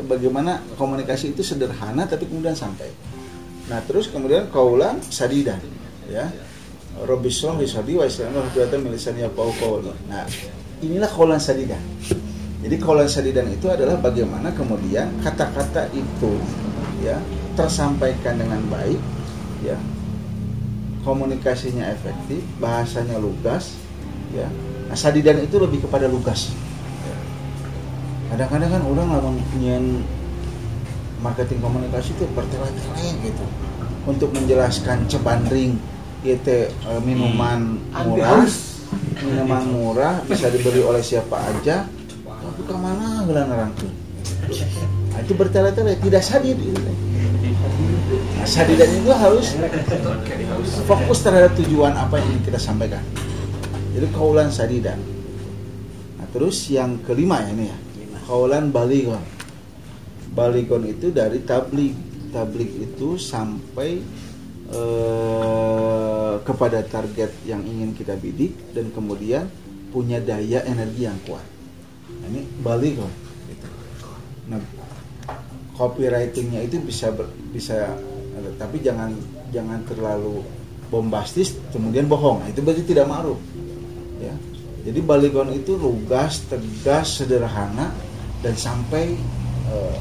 [0.05, 2.89] bagaimana komunikasi itu sederhana tapi kemudian sampai
[3.71, 5.61] nah terus kemudian kaulan sadidan
[6.11, 6.27] ya
[7.01, 9.95] Robi Shalom di Sadi wa Islam wa Hidayatan milisan ya pau qawli.
[10.11, 10.27] Nah,
[10.83, 11.81] inilah kaulan sadidan.
[12.61, 16.35] Jadi kaulan sadidan itu adalah bagaimana kemudian kata-kata itu
[17.01, 17.17] ya
[17.57, 19.01] tersampaikan dengan baik
[19.65, 19.79] ya
[21.01, 23.73] komunikasinya efektif, bahasanya lugas,
[24.37, 24.49] ya.
[24.91, 26.53] Nah, sadidan itu lebih kepada lugas.
[28.31, 30.07] Kadang-kadang kan orang nyen
[31.21, 33.45] marketing komunikasi itu bertele-tele gitu
[34.09, 35.77] untuk menjelaskan cebandring
[36.25, 38.45] itu eh, minuman murah,
[39.25, 41.89] minuman murah bisa dibeli oleh siapa aja,
[42.25, 43.93] tapi ke mana gelan nerangkeun.
[45.11, 46.77] Nah, itu bertele-tele, tidak sadid itu.
[48.41, 49.47] Nah, itu harus
[50.85, 53.05] fokus terhadap tujuan apa yang ingin kita sampaikan.
[53.97, 55.01] Jadi kaulan sadidan.
[56.21, 57.79] Nah, terus yang kelima ya ini ya.
[58.31, 59.19] Kaulan baligon.
[60.31, 61.99] Baligon itu dari tablik.
[62.31, 63.99] Tablik itu sampai
[64.71, 69.51] eh, kepada target yang ingin kita bidik dan kemudian
[69.91, 71.43] punya daya energi yang kuat.
[72.23, 73.11] Nah, ini baligon.
[73.51, 73.67] Gitu.
[74.47, 74.63] Nah,
[75.75, 77.99] copywritingnya itu bisa ber- bisa
[78.61, 79.13] tapi jangan
[79.53, 80.45] jangan terlalu
[80.93, 83.41] bombastis kemudian bohong Nah, itu berarti tidak ma'ruf
[84.21, 84.35] ya
[84.85, 87.93] jadi baligon itu lugas tegas sederhana
[88.41, 89.17] dan sampai
[89.69, 89.99] eh,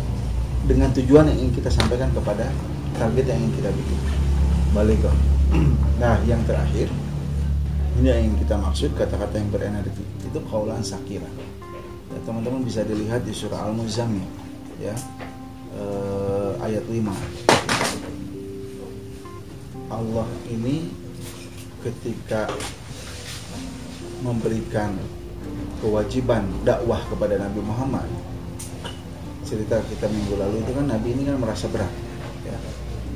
[0.68, 2.48] dengan tujuan yang ingin kita sampaikan kepada
[2.96, 4.00] target yang ingin kita bikin
[4.76, 5.16] balik kok.
[6.00, 6.88] Nah, yang terakhir
[8.00, 11.28] ini yang kita maksud kata-kata yang berenergi itu kaulan sakira.
[12.08, 14.24] Ya, teman-teman bisa dilihat di surah Al-Muzammil
[14.80, 14.96] ya.
[15.76, 17.12] eh, ayat 5.
[19.92, 20.88] Allah ini
[21.84, 22.48] ketika
[24.24, 24.96] memberikan
[25.84, 28.08] kewajiban dakwah kepada Nabi Muhammad
[29.50, 31.90] cerita kita minggu lalu itu kan Nabi ini kan merasa berat
[32.46, 32.54] ya.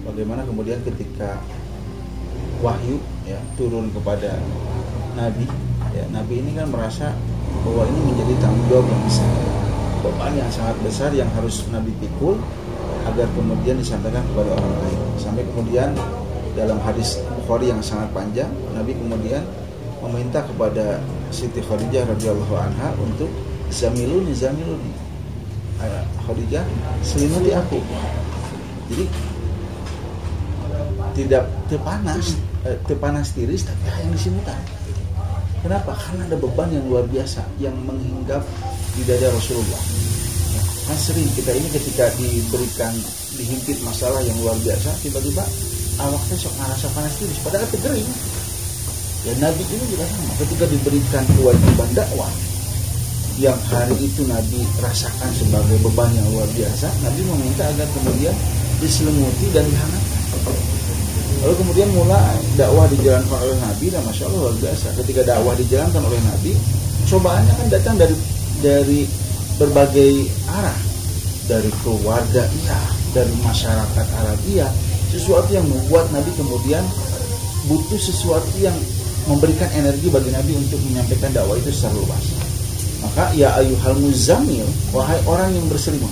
[0.10, 1.38] Bagaimana kemudian ketika
[2.66, 2.98] wahyu
[3.30, 4.42] ya turun kepada
[5.14, 5.46] Nabi
[5.94, 7.14] ya Nabi ini kan merasa
[7.62, 9.30] bahwa ini menjadi tanggung jawab yang besar
[10.02, 12.42] beban yang sangat besar yang harus Nabi pikul
[13.08, 15.00] agar kemudian disampaikan kepada orang lain.
[15.20, 15.94] Sampai kemudian
[16.58, 19.44] dalam hadis Bukhari yang sangat panjang Nabi kemudian
[20.04, 21.00] meminta kepada
[21.32, 23.32] Siti Khadijah radhiyallahu anha untuk
[23.72, 25.03] zamiluni zamiluni
[26.24, 26.66] Khadijah
[27.02, 27.80] selimuti aku.
[28.92, 29.06] Jadi
[31.14, 34.58] tidak terpanas eh, terpanas tiris tapi yang disimutan
[35.62, 35.94] kenapa?
[35.96, 38.44] Karena ada beban yang luar biasa yang menghinggap
[38.98, 39.82] di dada Rasulullah.
[40.84, 42.92] Kan sering kita ini ketika diberikan
[43.40, 45.42] dihimpit masalah yang luar biasa tiba-tiba
[46.02, 48.10] awaknya sok ngerasa panas tiris padahal itu kering
[49.24, 50.34] ya Nabi ini juga sama.
[50.44, 52.32] Ketika diberikan kewajiban dakwah
[53.42, 58.36] yang hari itu Nabi rasakan sebagai beban yang luar biasa Nabi meminta agar kemudian
[58.78, 60.22] diselimuti dan dihangatkan.
[61.44, 64.88] Lalu kemudian mulai dakwah dijalankan oleh Nabi dan Masya Allah luar biasa.
[65.02, 66.54] Ketika dakwah dijalankan oleh Nabi
[67.10, 68.16] cobaannya kan datang dari
[68.62, 69.02] dari
[69.58, 70.12] berbagai
[70.54, 70.80] arah.
[71.44, 72.80] Dari keluarga iya
[73.12, 74.70] dari masyarakat Arab iya.
[75.12, 76.86] Sesuatu yang membuat Nabi kemudian
[77.68, 78.76] butuh sesuatu yang
[79.28, 82.43] memberikan energi bagi Nabi untuk menyampaikan dakwah itu secara luas
[83.04, 86.12] maka ya ayuhal muzammil wahai orang yang berselimut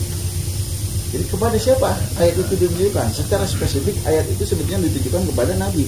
[1.12, 5.88] jadi kepada siapa ayat itu ditujukan secara spesifik ayat itu sebetulnya ditujukan kepada Nabi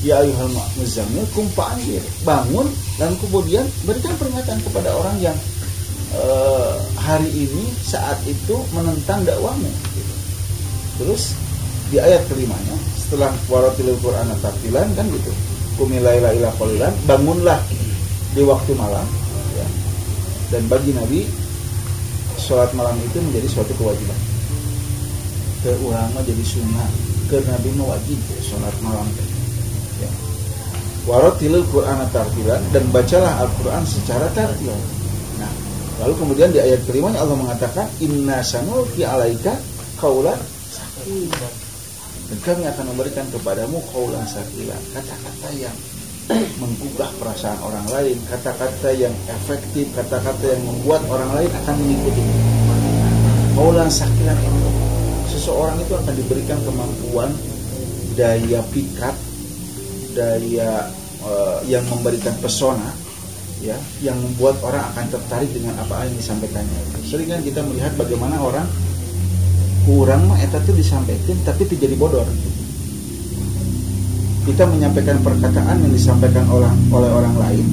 [0.00, 0.48] ya ayuhal
[0.80, 5.36] muzammil kum fa'anzir bangun dan kemudian berikan peringatan kepada orang yang
[6.16, 10.14] eh, hari ini saat itu menentang dakwahmu gitu.
[11.04, 11.36] terus
[11.92, 15.32] di ayat kelimanya setelah waratilil Quran tartilan kan gitu
[15.80, 17.60] kumilaila ila qalilan bangunlah
[18.36, 19.02] di waktu malam.
[20.50, 21.26] Dan bagi Nabi
[22.38, 24.18] sholat malam itu menjadi suatu kewajiban.
[25.62, 26.90] Ke ulama jadi sunnah.
[27.30, 29.06] Ke Nabi wajib sholat malam.
[30.00, 30.10] Ya.
[31.04, 34.72] waratilil Quran tartilan dan bacalah Al-Quran secara tartil.
[35.36, 35.52] Nah
[36.00, 39.52] lalu kemudian di ayat kelimanya Allah mengatakan inna sanulki alaika
[40.00, 40.40] sakilan
[42.30, 45.76] dan kami akan memberikan kepadamu kaulan sakila kata-kata yang
[46.58, 48.16] menggugah perasaan orang lain.
[48.30, 52.22] Kata-kata yang efektif kata-kata yang membuat orang lain akan mengikuti.
[53.58, 54.70] Kaulan sakilan itu
[55.36, 57.30] seseorang itu akan diberikan kemampuan
[58.14, 59.14] daya pikat
[60.14, 60.90] daya
[61.22, 62.90] eh, yang memberikan pesona
[63.60, 66.80] ya yang membuat orang akan tertarik dengan apa yang disampaikannya.
[67.04, 68.66] Sering kan kita melihat bagaimana orang
[69.84, 72.28] kurang mah tuh disampaikan tapi itu jadi bodor
[74.48, 77.66] kita menyampaikan perkataan yang disampaikan oleh oleh orang lain.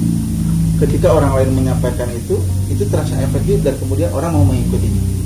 [0.78, 2.38] Ketika orang lain menyampaikan itu
[2.70, 5.18] itu terasa efektif dan kemudian orang mau mengikutinya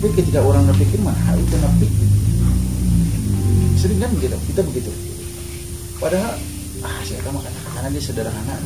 [0.00, 1.84] tapi ketika orang berpikir hal itu nabi
[3.76, 4.36] sering kan begitu?
[4.48, 4.88] Kita begitu.
[6.00, 6.40] Padahal
[6.80, 8.56] ah saya mah kata-kata dia sederhana.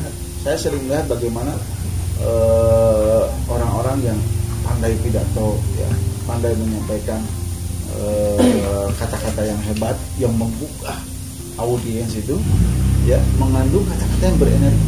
[0.47, 1.51] Saya sering melihat bagaimana
[2.23, 4.19] eh, orang-orang yang
[4.63, 5.91] pandai pidato ya
[6.23, 7.19] pandai menyampaikan
[7.99, 10.95] eh, kata-kata yang hebat yang membuka
[11.59, 12.35] audiens itu
[13.05, 14.87] ya mengandung kata-kata yang berenergi.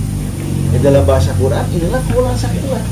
[0.74, 2.84] Ya, dalam bahasa Quran inilah kaulan sakilan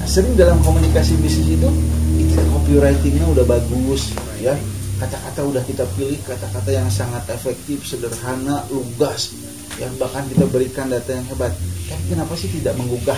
[0.00, 1.68] nah, sering dalam komunikasi bisnis itu
[2.16, 4.56] itu copywritingnya udah bagus ya.
[5.00, 9.32] Kata-kata udah kita pilih kata-kata yang sangat efektif sederhana lugas
[9.80, 11.56] yang bahkan kita berikan data yang hebat.
[11.88, 13.16] Tapi kenapa sih tidak menggugah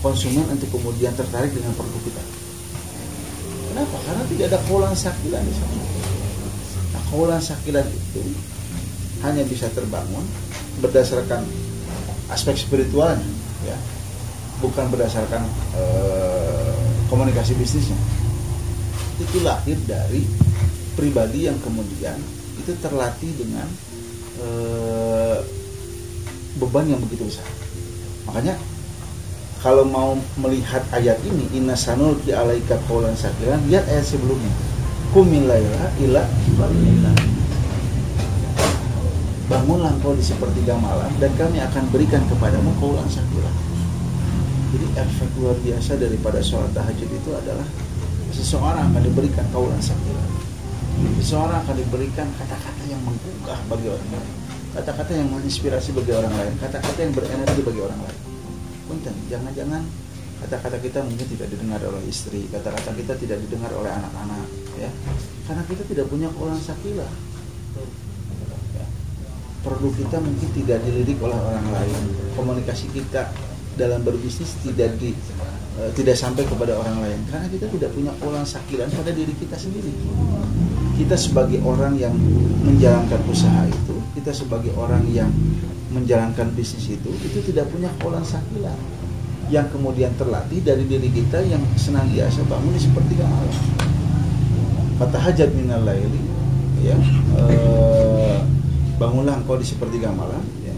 [0.00, 2.24] konsumen untuk kemudian tertarik dengan produk kita?
[3.68, 3.96] Kenapa?
[4.08, 5.76] Karena tidak ada kaulan sakilan di sana.
[6.96, 8.22] Nah kaulan sakilan itu
[9.24, 10.22] hanya bisa terbangun
[10.84, 11.42] berdasarkan
[12.28, 13.26] aspek spiritualnya
[13.64, 13.76] ya.
[14.60, 15.42] Bukan berdasarkan
[15.76, 16.72] eh,
[17.08, 17.98] komunikasi bisnisnya.
[19.18, 20.24] Itu lahir dari
[20.94, 22.16] pribadi yang kemudian
[22.60, 23.66] itu terlatih dengan
[24.40, 25.38] eh,
[26.60, 27.46] beban yang begitu besar.
[28.30, 28.54] Makanya
[29.64, 34.52] kalau mau melihat ayat ini inna sanul ki alaika qaulan sakiran lihat ayat sebelumnya.
[35.16, 36.22] Kumil laila ila
[39.64, 43.48] bangunlah engkau di sepertiga malam dan kami akan berikan kepadamu kaulan sakila
[44.76, 47.64] jadi efek luar biasa daripada sholat tahajud itu adalah
[48.28, 50.20] seseorang akan diberikan kaulan sakila
[51.16, 54.32] seseorang akan diberikan kata-kata yang menggugah bagi orang lain.
[54.76, 56.54] Kata-kata yang menginspirasi bagi orang lain.
[56.60, 58.20] Kata-kata yang berenergi bagi orang lain.
[58.86, 59.82] Punten jangan-jangan
[60.44, 64.44] kata-kata kita mungkin tidak didengar oleh istri kata-kata kita tidak didengar oleh anak-anak
[64.76, 64.90] ya.
[65.48, 67.08] Karena kita tidak punya kaulan sakilah
[67.74, 68.03] Ya.
[69.64, 72.00] Produk kita mungkin tidak dilirik oleh orang lain.
[72.36, 73.32] Komunikasi kita
[73.74, 75.16] dalam berbisnis tidak di
[75.80, 77.18] eh, tidak sampai kepada orang lain.
[77.32, 79.90] Karena kita tidak punya kaulan sakilan pada diri kita sendiri.
[80.94, 82.14] Kita sebagai orang yang
[82.62, 85.28] menjalankan usaha itu kita sebagai orang yang
[85.90, 88.78] menjalankan bisnis itu itu tidak punya kaulan sakilan
[89.52, 93.54] yang kemudian terlatih dari diri kita yang senantiasa bangun di sepertiga malam
[94.96, 96.22] fatahajat minal laili
[96.80, 96.96] ya
[97.36, 98.38] eh,
[98.96, 100.74] bangunlah engkau di sepertiga malam ya.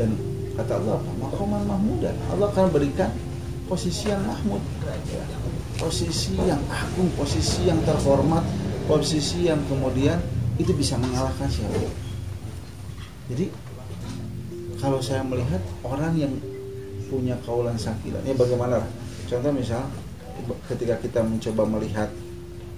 [0.00, 0.16] dan
[0.56, 3.12] kata Allah apa maqaman mahmudan Allah akan berikan
[3.68, 4.62] posisi yang mahmud
[5.12, 5.24] ya.
[5.76, 8.44] posisi yang agung posisi yang terhormat
[8.88, 10.18] posisi yang kemudian
[10.56, 11.76] itu bisa mengalahkan siapa
[13.30, 13.46] jadi
[14.80, 16.32] kalau saya melihat orang yang
[17.12, 18.80] punya kaulan sakilan ya bagaimana
[19.28, 19.84] contoh misal
[20.72, 22.08] ketika kita mencoba melihat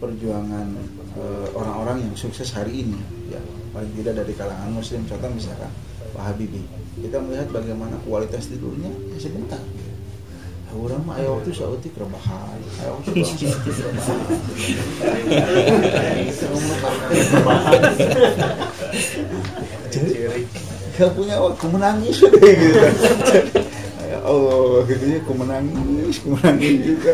[0.03, 0.67] perjuangan
[1.15, 2.99] eh, orang-orang yang sukses hari ini
[3.31, 3.39] ya.
[3.71, 5.71] Paling tidak dari kalangan muslim contoh misalkan
[6.11, 6.67] Pak Habibie.
[6.99, 9.63] Kita melihat bagaimana kualitas tidurnya ya sebentar.
[9.63, 13.37] Ya, orang mah ayo waktu sautik rebahan ayo waktu rebahan
[19.93, 20.35] jadi
[20.99, 22.17] gak punya waktu menangis.
[22.27, 22.81] Udah gitu.
[24.03, 26.17] Ya Allah gitu ya aku menangis
[26.85, 27.13] juga.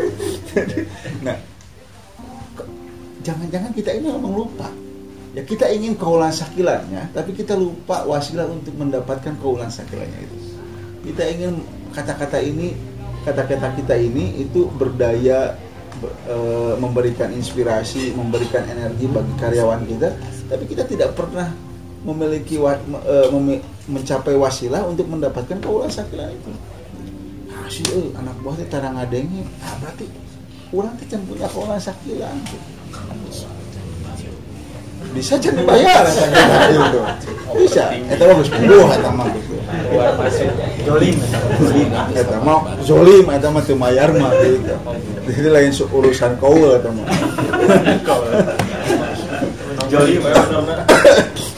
[1.26, 1.47] Nah
[3.28, 4.68] jangan-jangan kita ini memang lupa.
[5.36, 10.36] Ya kita ingin kaulan sakilannya tapi kita lupa wasilah untuk mendapatkan kaulan sakilannya itu.
[11.12, 11.60] Kita ingin
[11.92, 12.72] kata-kata ini
[13.28, 15.52] kata-kata kita ini itu berdaya
[16.00, 20.08] be- eh, memberikan inspirasi memberikan energi bagi karyawan kita
[20.48, 21.52] tapi kita tidak pernah
[22.08, 26.50] memiliki wa- me- eh, memi- mencapai wasilah untuk mendapatkan kaulan sakilan itu.
[27.52, 30.08] Nah, si eh, anak buahnya tarang ngadengnya ah, berarti
[30.72, 32.32] orang can punya kaulan sakilan
[35.18, 36.04] bisa can bayar
[36.68, 37.00] itu
[37.58, 37.90] bisa.
[37.96, 40.48] Itu mah gitu Keluar masuk.
[40.84, 41.16] Jolim.
[42.12, 44.76] eta mah zolim eta mah teu mayar mah gitu
[45.28, 47.08] jadi lain urusan kaul eta mah
[49.88, 50.20] Jolim.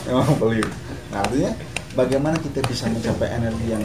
[0.07, 0.67] emang pelit
[1.11, 1.51] nah artinya
[1.95, 3.83] bagaimana kita bisa mencapai energi yang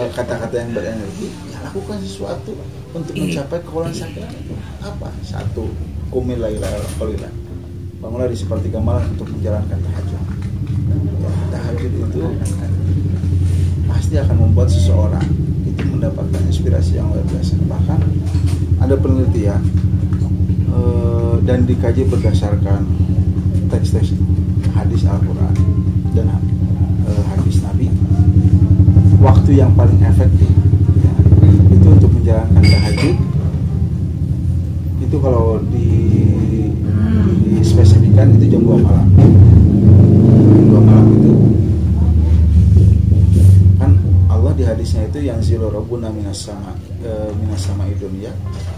[0.00, 1.28] eh, kata-kata yang berenergi?
[1.52, 2.52] Ya lakukan sesuatu
[2.96, 5.08] untuk mencapai kaulan sakilan itu apa?
[5.20, 5.68] Satu
[6.10, 6.40] kumil
[8.06, 10.22] bangunlah di sepertiga malam untuk menjalankan tahajud.
[11.18, 12.22] Ya, tahajud itu
[13.90, 15.26] pasti akan membuat seseorang
[15.66, 17.58] itu mendapatkan inspirasi yang luar biasa.
[17.66, 18.00] Bahkan
[18.78, 19.58] ada penelitian
[20.70, 22.86] eh, dan dikaji berdasarkan
[23.74, 24.14] teks-teks
[24.78, 25.54] hadis Al-Quran
[26.14, 26.30] dan
[27.10, 27.90] eh, hadis Nabi.
[29.18, 30.46] Waktu yang paling efektif
[31.02, 31.12] ya,
[31.74, 33.16] itu untuk menjalankan tahajud
[35.06, 35.86] itu kalau di
[37.62, 39.06] dispesifikan itu jam 2 malam.
[39.14, 41.32] Jam 2 malam itu.
[43.78, 43.90] Kan
[44.26, 46.74] Allah di hadisnya itu yang zilu rabbuna minas sama
[47.06, 47.86] e, minas sama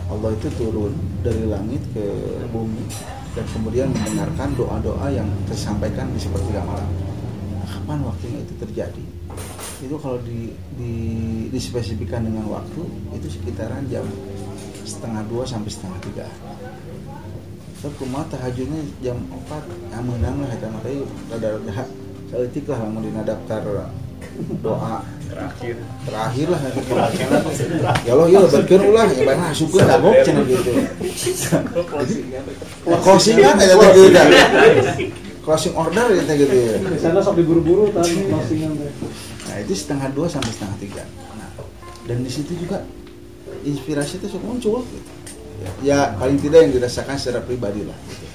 [0.08, 0.92] Allah itu turun
[1.24, 2.04] dari langit ke
[2.52, 2.84] bumi
[3.32, 6.88] dan kemudian mendengarkan doa-doa yang tersampaikan di sepertiga malam.
[7.64, 9.04] Kapan waktunya itu terjadi?
[9.78, 10.94] Itu kalau di, di
[11.52, 12.82] dispesifikan dengan waktu
[13.16, 14.04] itu sekitaran jam
[14.88, 16.26] setengah dua sampai setengah tiga.
[17.78, 20.98] Terus kumaha tahajudnya jam 4 ya menang lah eta mah teh
[21.30, 21.86] rada-rada
[22.32, 23.62] saeutik lah lamun dina daftar
[24.64, 25.04] doa.
[25.28, 25.76] Terakhir.
[26.08, 26.60] terakhir lah.
[26.72, 26.94] Itu
[28.02, 30.72] ya Allah ya lebatkeun ulah ya bae masukkeun dagok cenah gitu
[32.88, 34.28] closing kan eta teh gitu kan
[35.44, 36.74] closing order eta gitu ya.
[36.82, 38.90] Di sana sok diburu-buru tadi closingan teh.
[39.46, 41.04] Nah itu setengah dua sampai setengah tiga.
[41.38, 41.50] Nah,
[42.10, 42.82] dan di situ juga
[43.64, 44.84] inspirasi itu muncul.
[44.84, 45.10] Gitu.
[45.58, 47.96] Ya, ya, paling tidak yang dirasakan secara pribadi lah.
[48.06, 48.26] Gitu.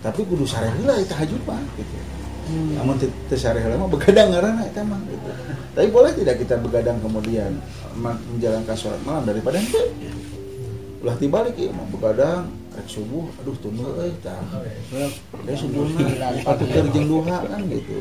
[0.00, 1.60] Tapi kudu sarehi lah itu tahajud mah.
[1.76, 1.96] Gitu.
[2.76, 5.00] Namun teu sarehi mah begadang ngaranna eta mah.
[5.04, 5.30] Gitu.
[5.74, 7.52] Tapi boleh tidak kita begadang kemudian
[8.00, 9.80] menjalankan sholat malam daripada itu.
[11.04, 14.40] Ulah tibalik ya, mau begadang rek subuh, aduh tunggu euy tah.
[15.44, 16.08] Dia subuhna
[16.50, 18.00] atuh keur jeung duha kan gitu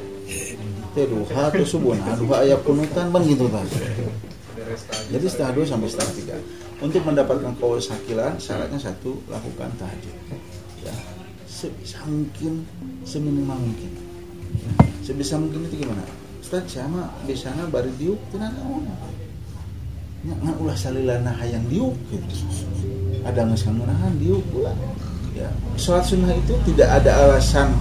[0.93, 3.65] teh duha tuh subuh nah duha ayat kunutan kan gitu kan
[5.09, 6.37] jadi setengah dua sampai setengah tiga.
[6.83, 10.15] untuk mendapatkan sakilan syaratnya satu lakukan tahajud.
[10.83, 10.91] Ya.
[11.47, 12.67] Sebisa mungkin
[13.07, 13.91] seminimal mungkin.
[14.59, 16.03] Ya, sebisa mungkin itu gimana?
[16.43, 18.83] Ustaz sama biasanya bari diuk tenang naon
[20.23, 22.35] nya ngan ulah salilana hayang diuk gitu.
[23.23, 24.75] Ada geus ngamunahan diuk ulah
[25.35, 25.47] ya.
[25.79, 27.71] Sholat sunnah itu tidak ada alasan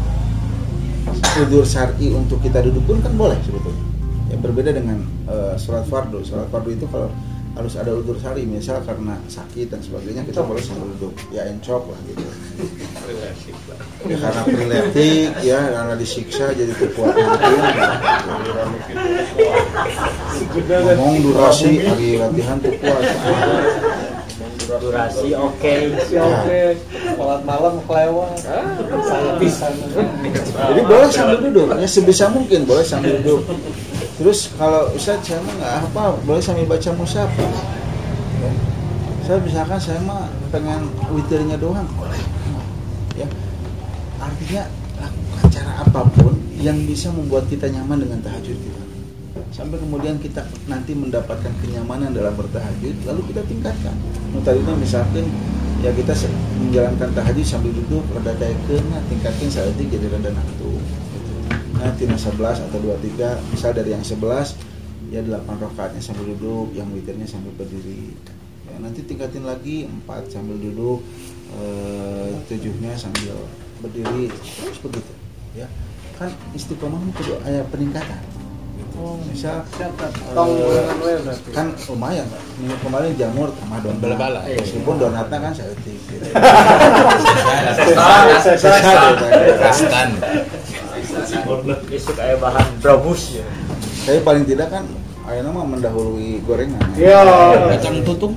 [1.42, 3.91] udur syar'i untuk kita duduk pun kan boleh sebetulnya
[4.32, 6.24] ya berbeda dengan eh, sholat fardu.
[6.24, 7.12] Sholat fardu itu kalau
[7.52, 11.84] harus ada udur syar'i misal karena sakit dan sebagainya kita boleh sambil duduk ya encok
[11.84, 12.24] lah gitu.
[14.08, 17.28] Ya, karena priletik ya karena disiksa jadi kekuatan
[20.96, 23.04] ngomong durasi lagi latihan tuh kuat
[24.72, 25.74] Durasi oke.
[26.08, 28.40] Si oke, sholat malam kelewat.
[29.04, 29.68] Saya bisa.
[29.68, 33.44] Jadi boleh sambil duduk, ya sebisa mungkin boleh sambil duduk.
[34.20, 37.30] Terus kalau Ustaz saya mah nggak apa, boleh sambil baca mushaf.
[37.32, 38.52] Ya.
[39.24, 41.88] Saya misalkan saya mah pengen witirnya doang.
[43.16, 43.28] Ya.
[44.20, 44.68] Artinya
[45.00, 48.82] lakukan cara apa pun yang bisa membuat kita nyaman dengan tahajud kita.
[49.52, 53.96] Sampai kemudian kita nanti mendapatkan kenyamanan dalam bertahajud, lalu kita tingkatkan.
[54.32, 55.28] Nah, misalkan
[55.82, 56.14] ya kita
[56.62, 60.78] menjalankan tahajud sambil duduk rada daekeun tingkatkan itu jadi rada naktu
[61.82, 62.06] gitu.
[62.06, 64.22] nah tina 11 atau 23 misal dari yang 11
[65.10, 68.14] ya 8 rakaatnya sambil duduk yang witirnya sambil berdiri
[68.64, 71.02] ya, nanti tingkatin lagi 4 sambil duduk
[71.52, 73.34] eh, tujuhnya sambil
[73.82, 75.12] berdiri terus begitu
[75.52, 75.66] ya
[76.16, 78.22] kan istiqomah itu ada peningkatan
[78.78, 79.18] gitu.
[79.28, 79.66] misal
[80.32, 81.50] Tong eh, bulangan we berarti.
[81.52, 82.26] kan lumayan
[82.56, 84.40] minggu kemarin jamur sama donat Bala-bala.
[84.48, 86.14] meskipun donatnya kan saya gitu.
[91.92, 93.46] Isuk kayak bahan brabus ya.
[94.06, 94.84] Tapi paling tidak kan
[95.28, 96.82] ayeuna mah mendahului gorengan.
[96.98, 97.22] Iya.
[97.76, 98.34] Kacang tutung.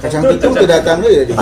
[0.00, 1.34] Kacang tutung tidak datang ya di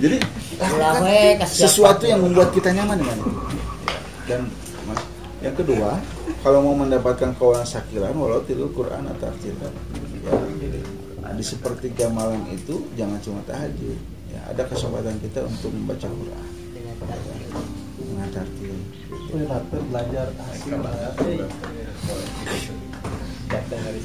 [0.00, 0.16] Jadi
[0.60, 3.30] lakukan sesuatu yang membuat kita nyaman dengan itu.
[4.24, 4.40] Dan
[5.40, 5.96] yang kedua,
[6.44, 9.72] kalau mau mendapatkan kawalan sakilan walau tidur Quran atau artikan
[10.24, 13.96] ya, di sepertiga malam itu jangan cuma tahajud
[14.30, 16.46] ya ada kesempatan kita untuk membaca Quran
[18.00, 18.74] dengan tartil
[19.30, 20.74] Wih, Ratu belajar hasil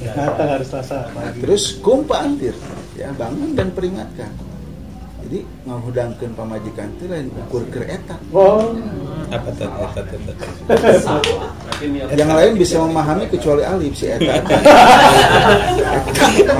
[0.08, 1.38] Datang harus selasa pagi.
[1.38, 2.54] terus kumpa antir
[2.94, 4.30] ya bangun dan peringatkan
[5.22, 8.70] jadi ngahudangkeun pamajikan teh lain ukur keur eta Oh,
[9.26, 9.82] Apa tadi?
[10.70, 12.14] Eta tadi.
[12.14, 14.38] yang lain bisa memahami kecuali alif si eta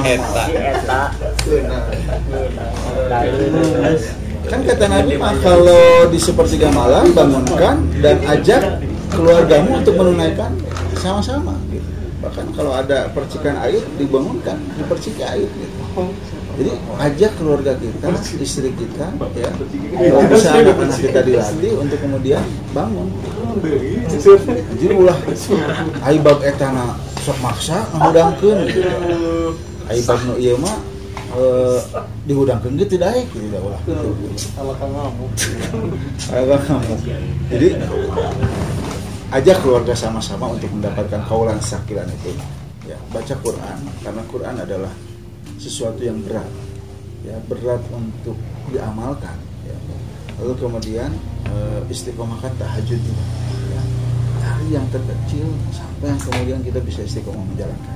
[0.03, 0.43] Eta.
[0.43, 1.01] Si eta.
[4.47, 8.79] Kan kata Nabi mah kalau di sepertiga malam bangunkan dan ajak
[9.11, 10.55] keluargamu untuk menunaikan
[10.99, 11.87] sama-sama gitu.
[12.23, 15.79] bahkan kalau ada percikan air dibangunkan dipercik air gitu
[16.57, 16.73] jadi
[17.11, 18.07] ajak keluarga kita
[18.41, 23.11] istri kita ya kalau bisa anak-anak kita dilatih untuk kemudian bangun
[24.79, 25.19] jadi ulah
[26.07, 26.97] aibab etana
[27.27, 28.81] sok maksa ngahudangkeun gitu.
[29.91, 31.81] aibab nu ieu mah eh,
[32.29, 34.09] dihudangkeun ge teu daek gitu da ulah gitu.
[37.51, 37.69] Jadi
[39.35, 42.31] ajak keluarga sama-sama untuk mendapatkan kaulan sakilan itu.
[42.87, 44.93] Ya, baca Quran karena Quran adalah
[45.59, 46.47] sesuatu yang berat.
[47.27, 48.39] Ya, berat untuk
[48.71, 49.35] diamalkan,
[49.67, 49.75] ya.
[50.39, 51.11] Lalu kemudian
[51.51, 53.03] eh, istiqomahkan tahajud.
[53.75, 53.83] Ya.
[54.39, 57.96] Dari yang terkecil sampai yang kemudian kita bisa istiqomah menjalankan.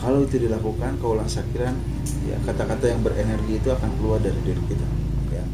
[0.00, 1.76] Nah, kalau itu dilakukan kaulan sakiran,
[2.24, 4.86] ya kata-kata yang berenergi itu akan keluar dari diri kita.
[5.28, 5.44] Ya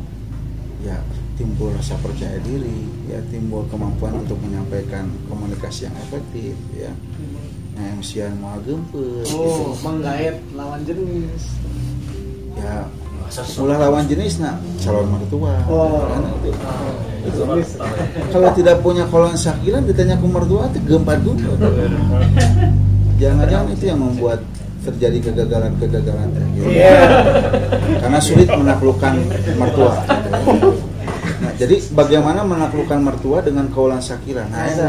[0.86, 0.97] ya
[1.34, 6.94] timbul rasa percaya diri, ya timbul kemampuan untuk menyampaikan komunikasi yang efektif, ya.
[7.74, 9.82] Nah, emsian mau gempet, Oh, gitu.
[9.82, 11.42] menggait lawan jenis.
[12.55, 12.86] ya
[13.59, 16.07] ulah lawan jenis nak calon mertua, Oh.
[16.07, 16.51] kan itu.
[17.26, 17.38] Itu.
[17.42, 17.82] Jenis.
[18.30, 21.51] Kalau tidak punya kolon sakilan ditanya ke mertua itu gempat juga.
[23.17, 24.41] Jangan-jangan itu yang membuat
[24.87, 26.71] terjadi kegagalan-kegagalan gitu.
[26.71, 27.01] Iya.
[27.99, 29.14] karena sulit menaklukkan
[29.59, 29.99] mertua.
[31.37, 34.47] Nah, jadi bagaimana menaklukkan mertua dengan kaulan sakiran?
[34.49, 34.87] Nah, itu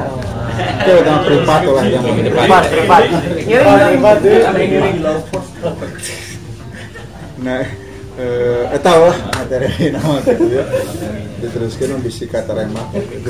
[0.86, 3.04] itu yang privat lah yang Privat, privat.
[7.42, 7.62] Nah,
[8.18, 10.66] eh, eta lah materi nama gitu ya.
[11.38, 12.90] Diteruskan bisi kata remah.
[13.14, 13.30] gitu.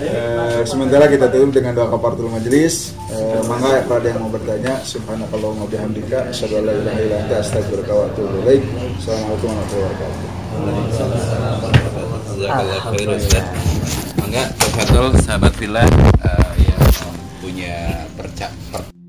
[0.00, 2.92] Eh, sementara kita tutup dengan doa kafaratul majelis.
[3.08, 7.36] Eh, mangga kalau ada yang mau bertanya, subhanakallahumma bihamdika asyhadu an la ilaha illa anta
[7.40, 8.62] astaghfiruka wa atubu ilaik.
[9.00, 10.28] Assalamualaikum warahmatullahi wabarakatuh.
[14.20, 15.84] Mangga Tafadhol sahabat fillah
[16.22, 16.84] eh, yang
[17.40, 17.74] punya
[18.14, 18.99] perca- per-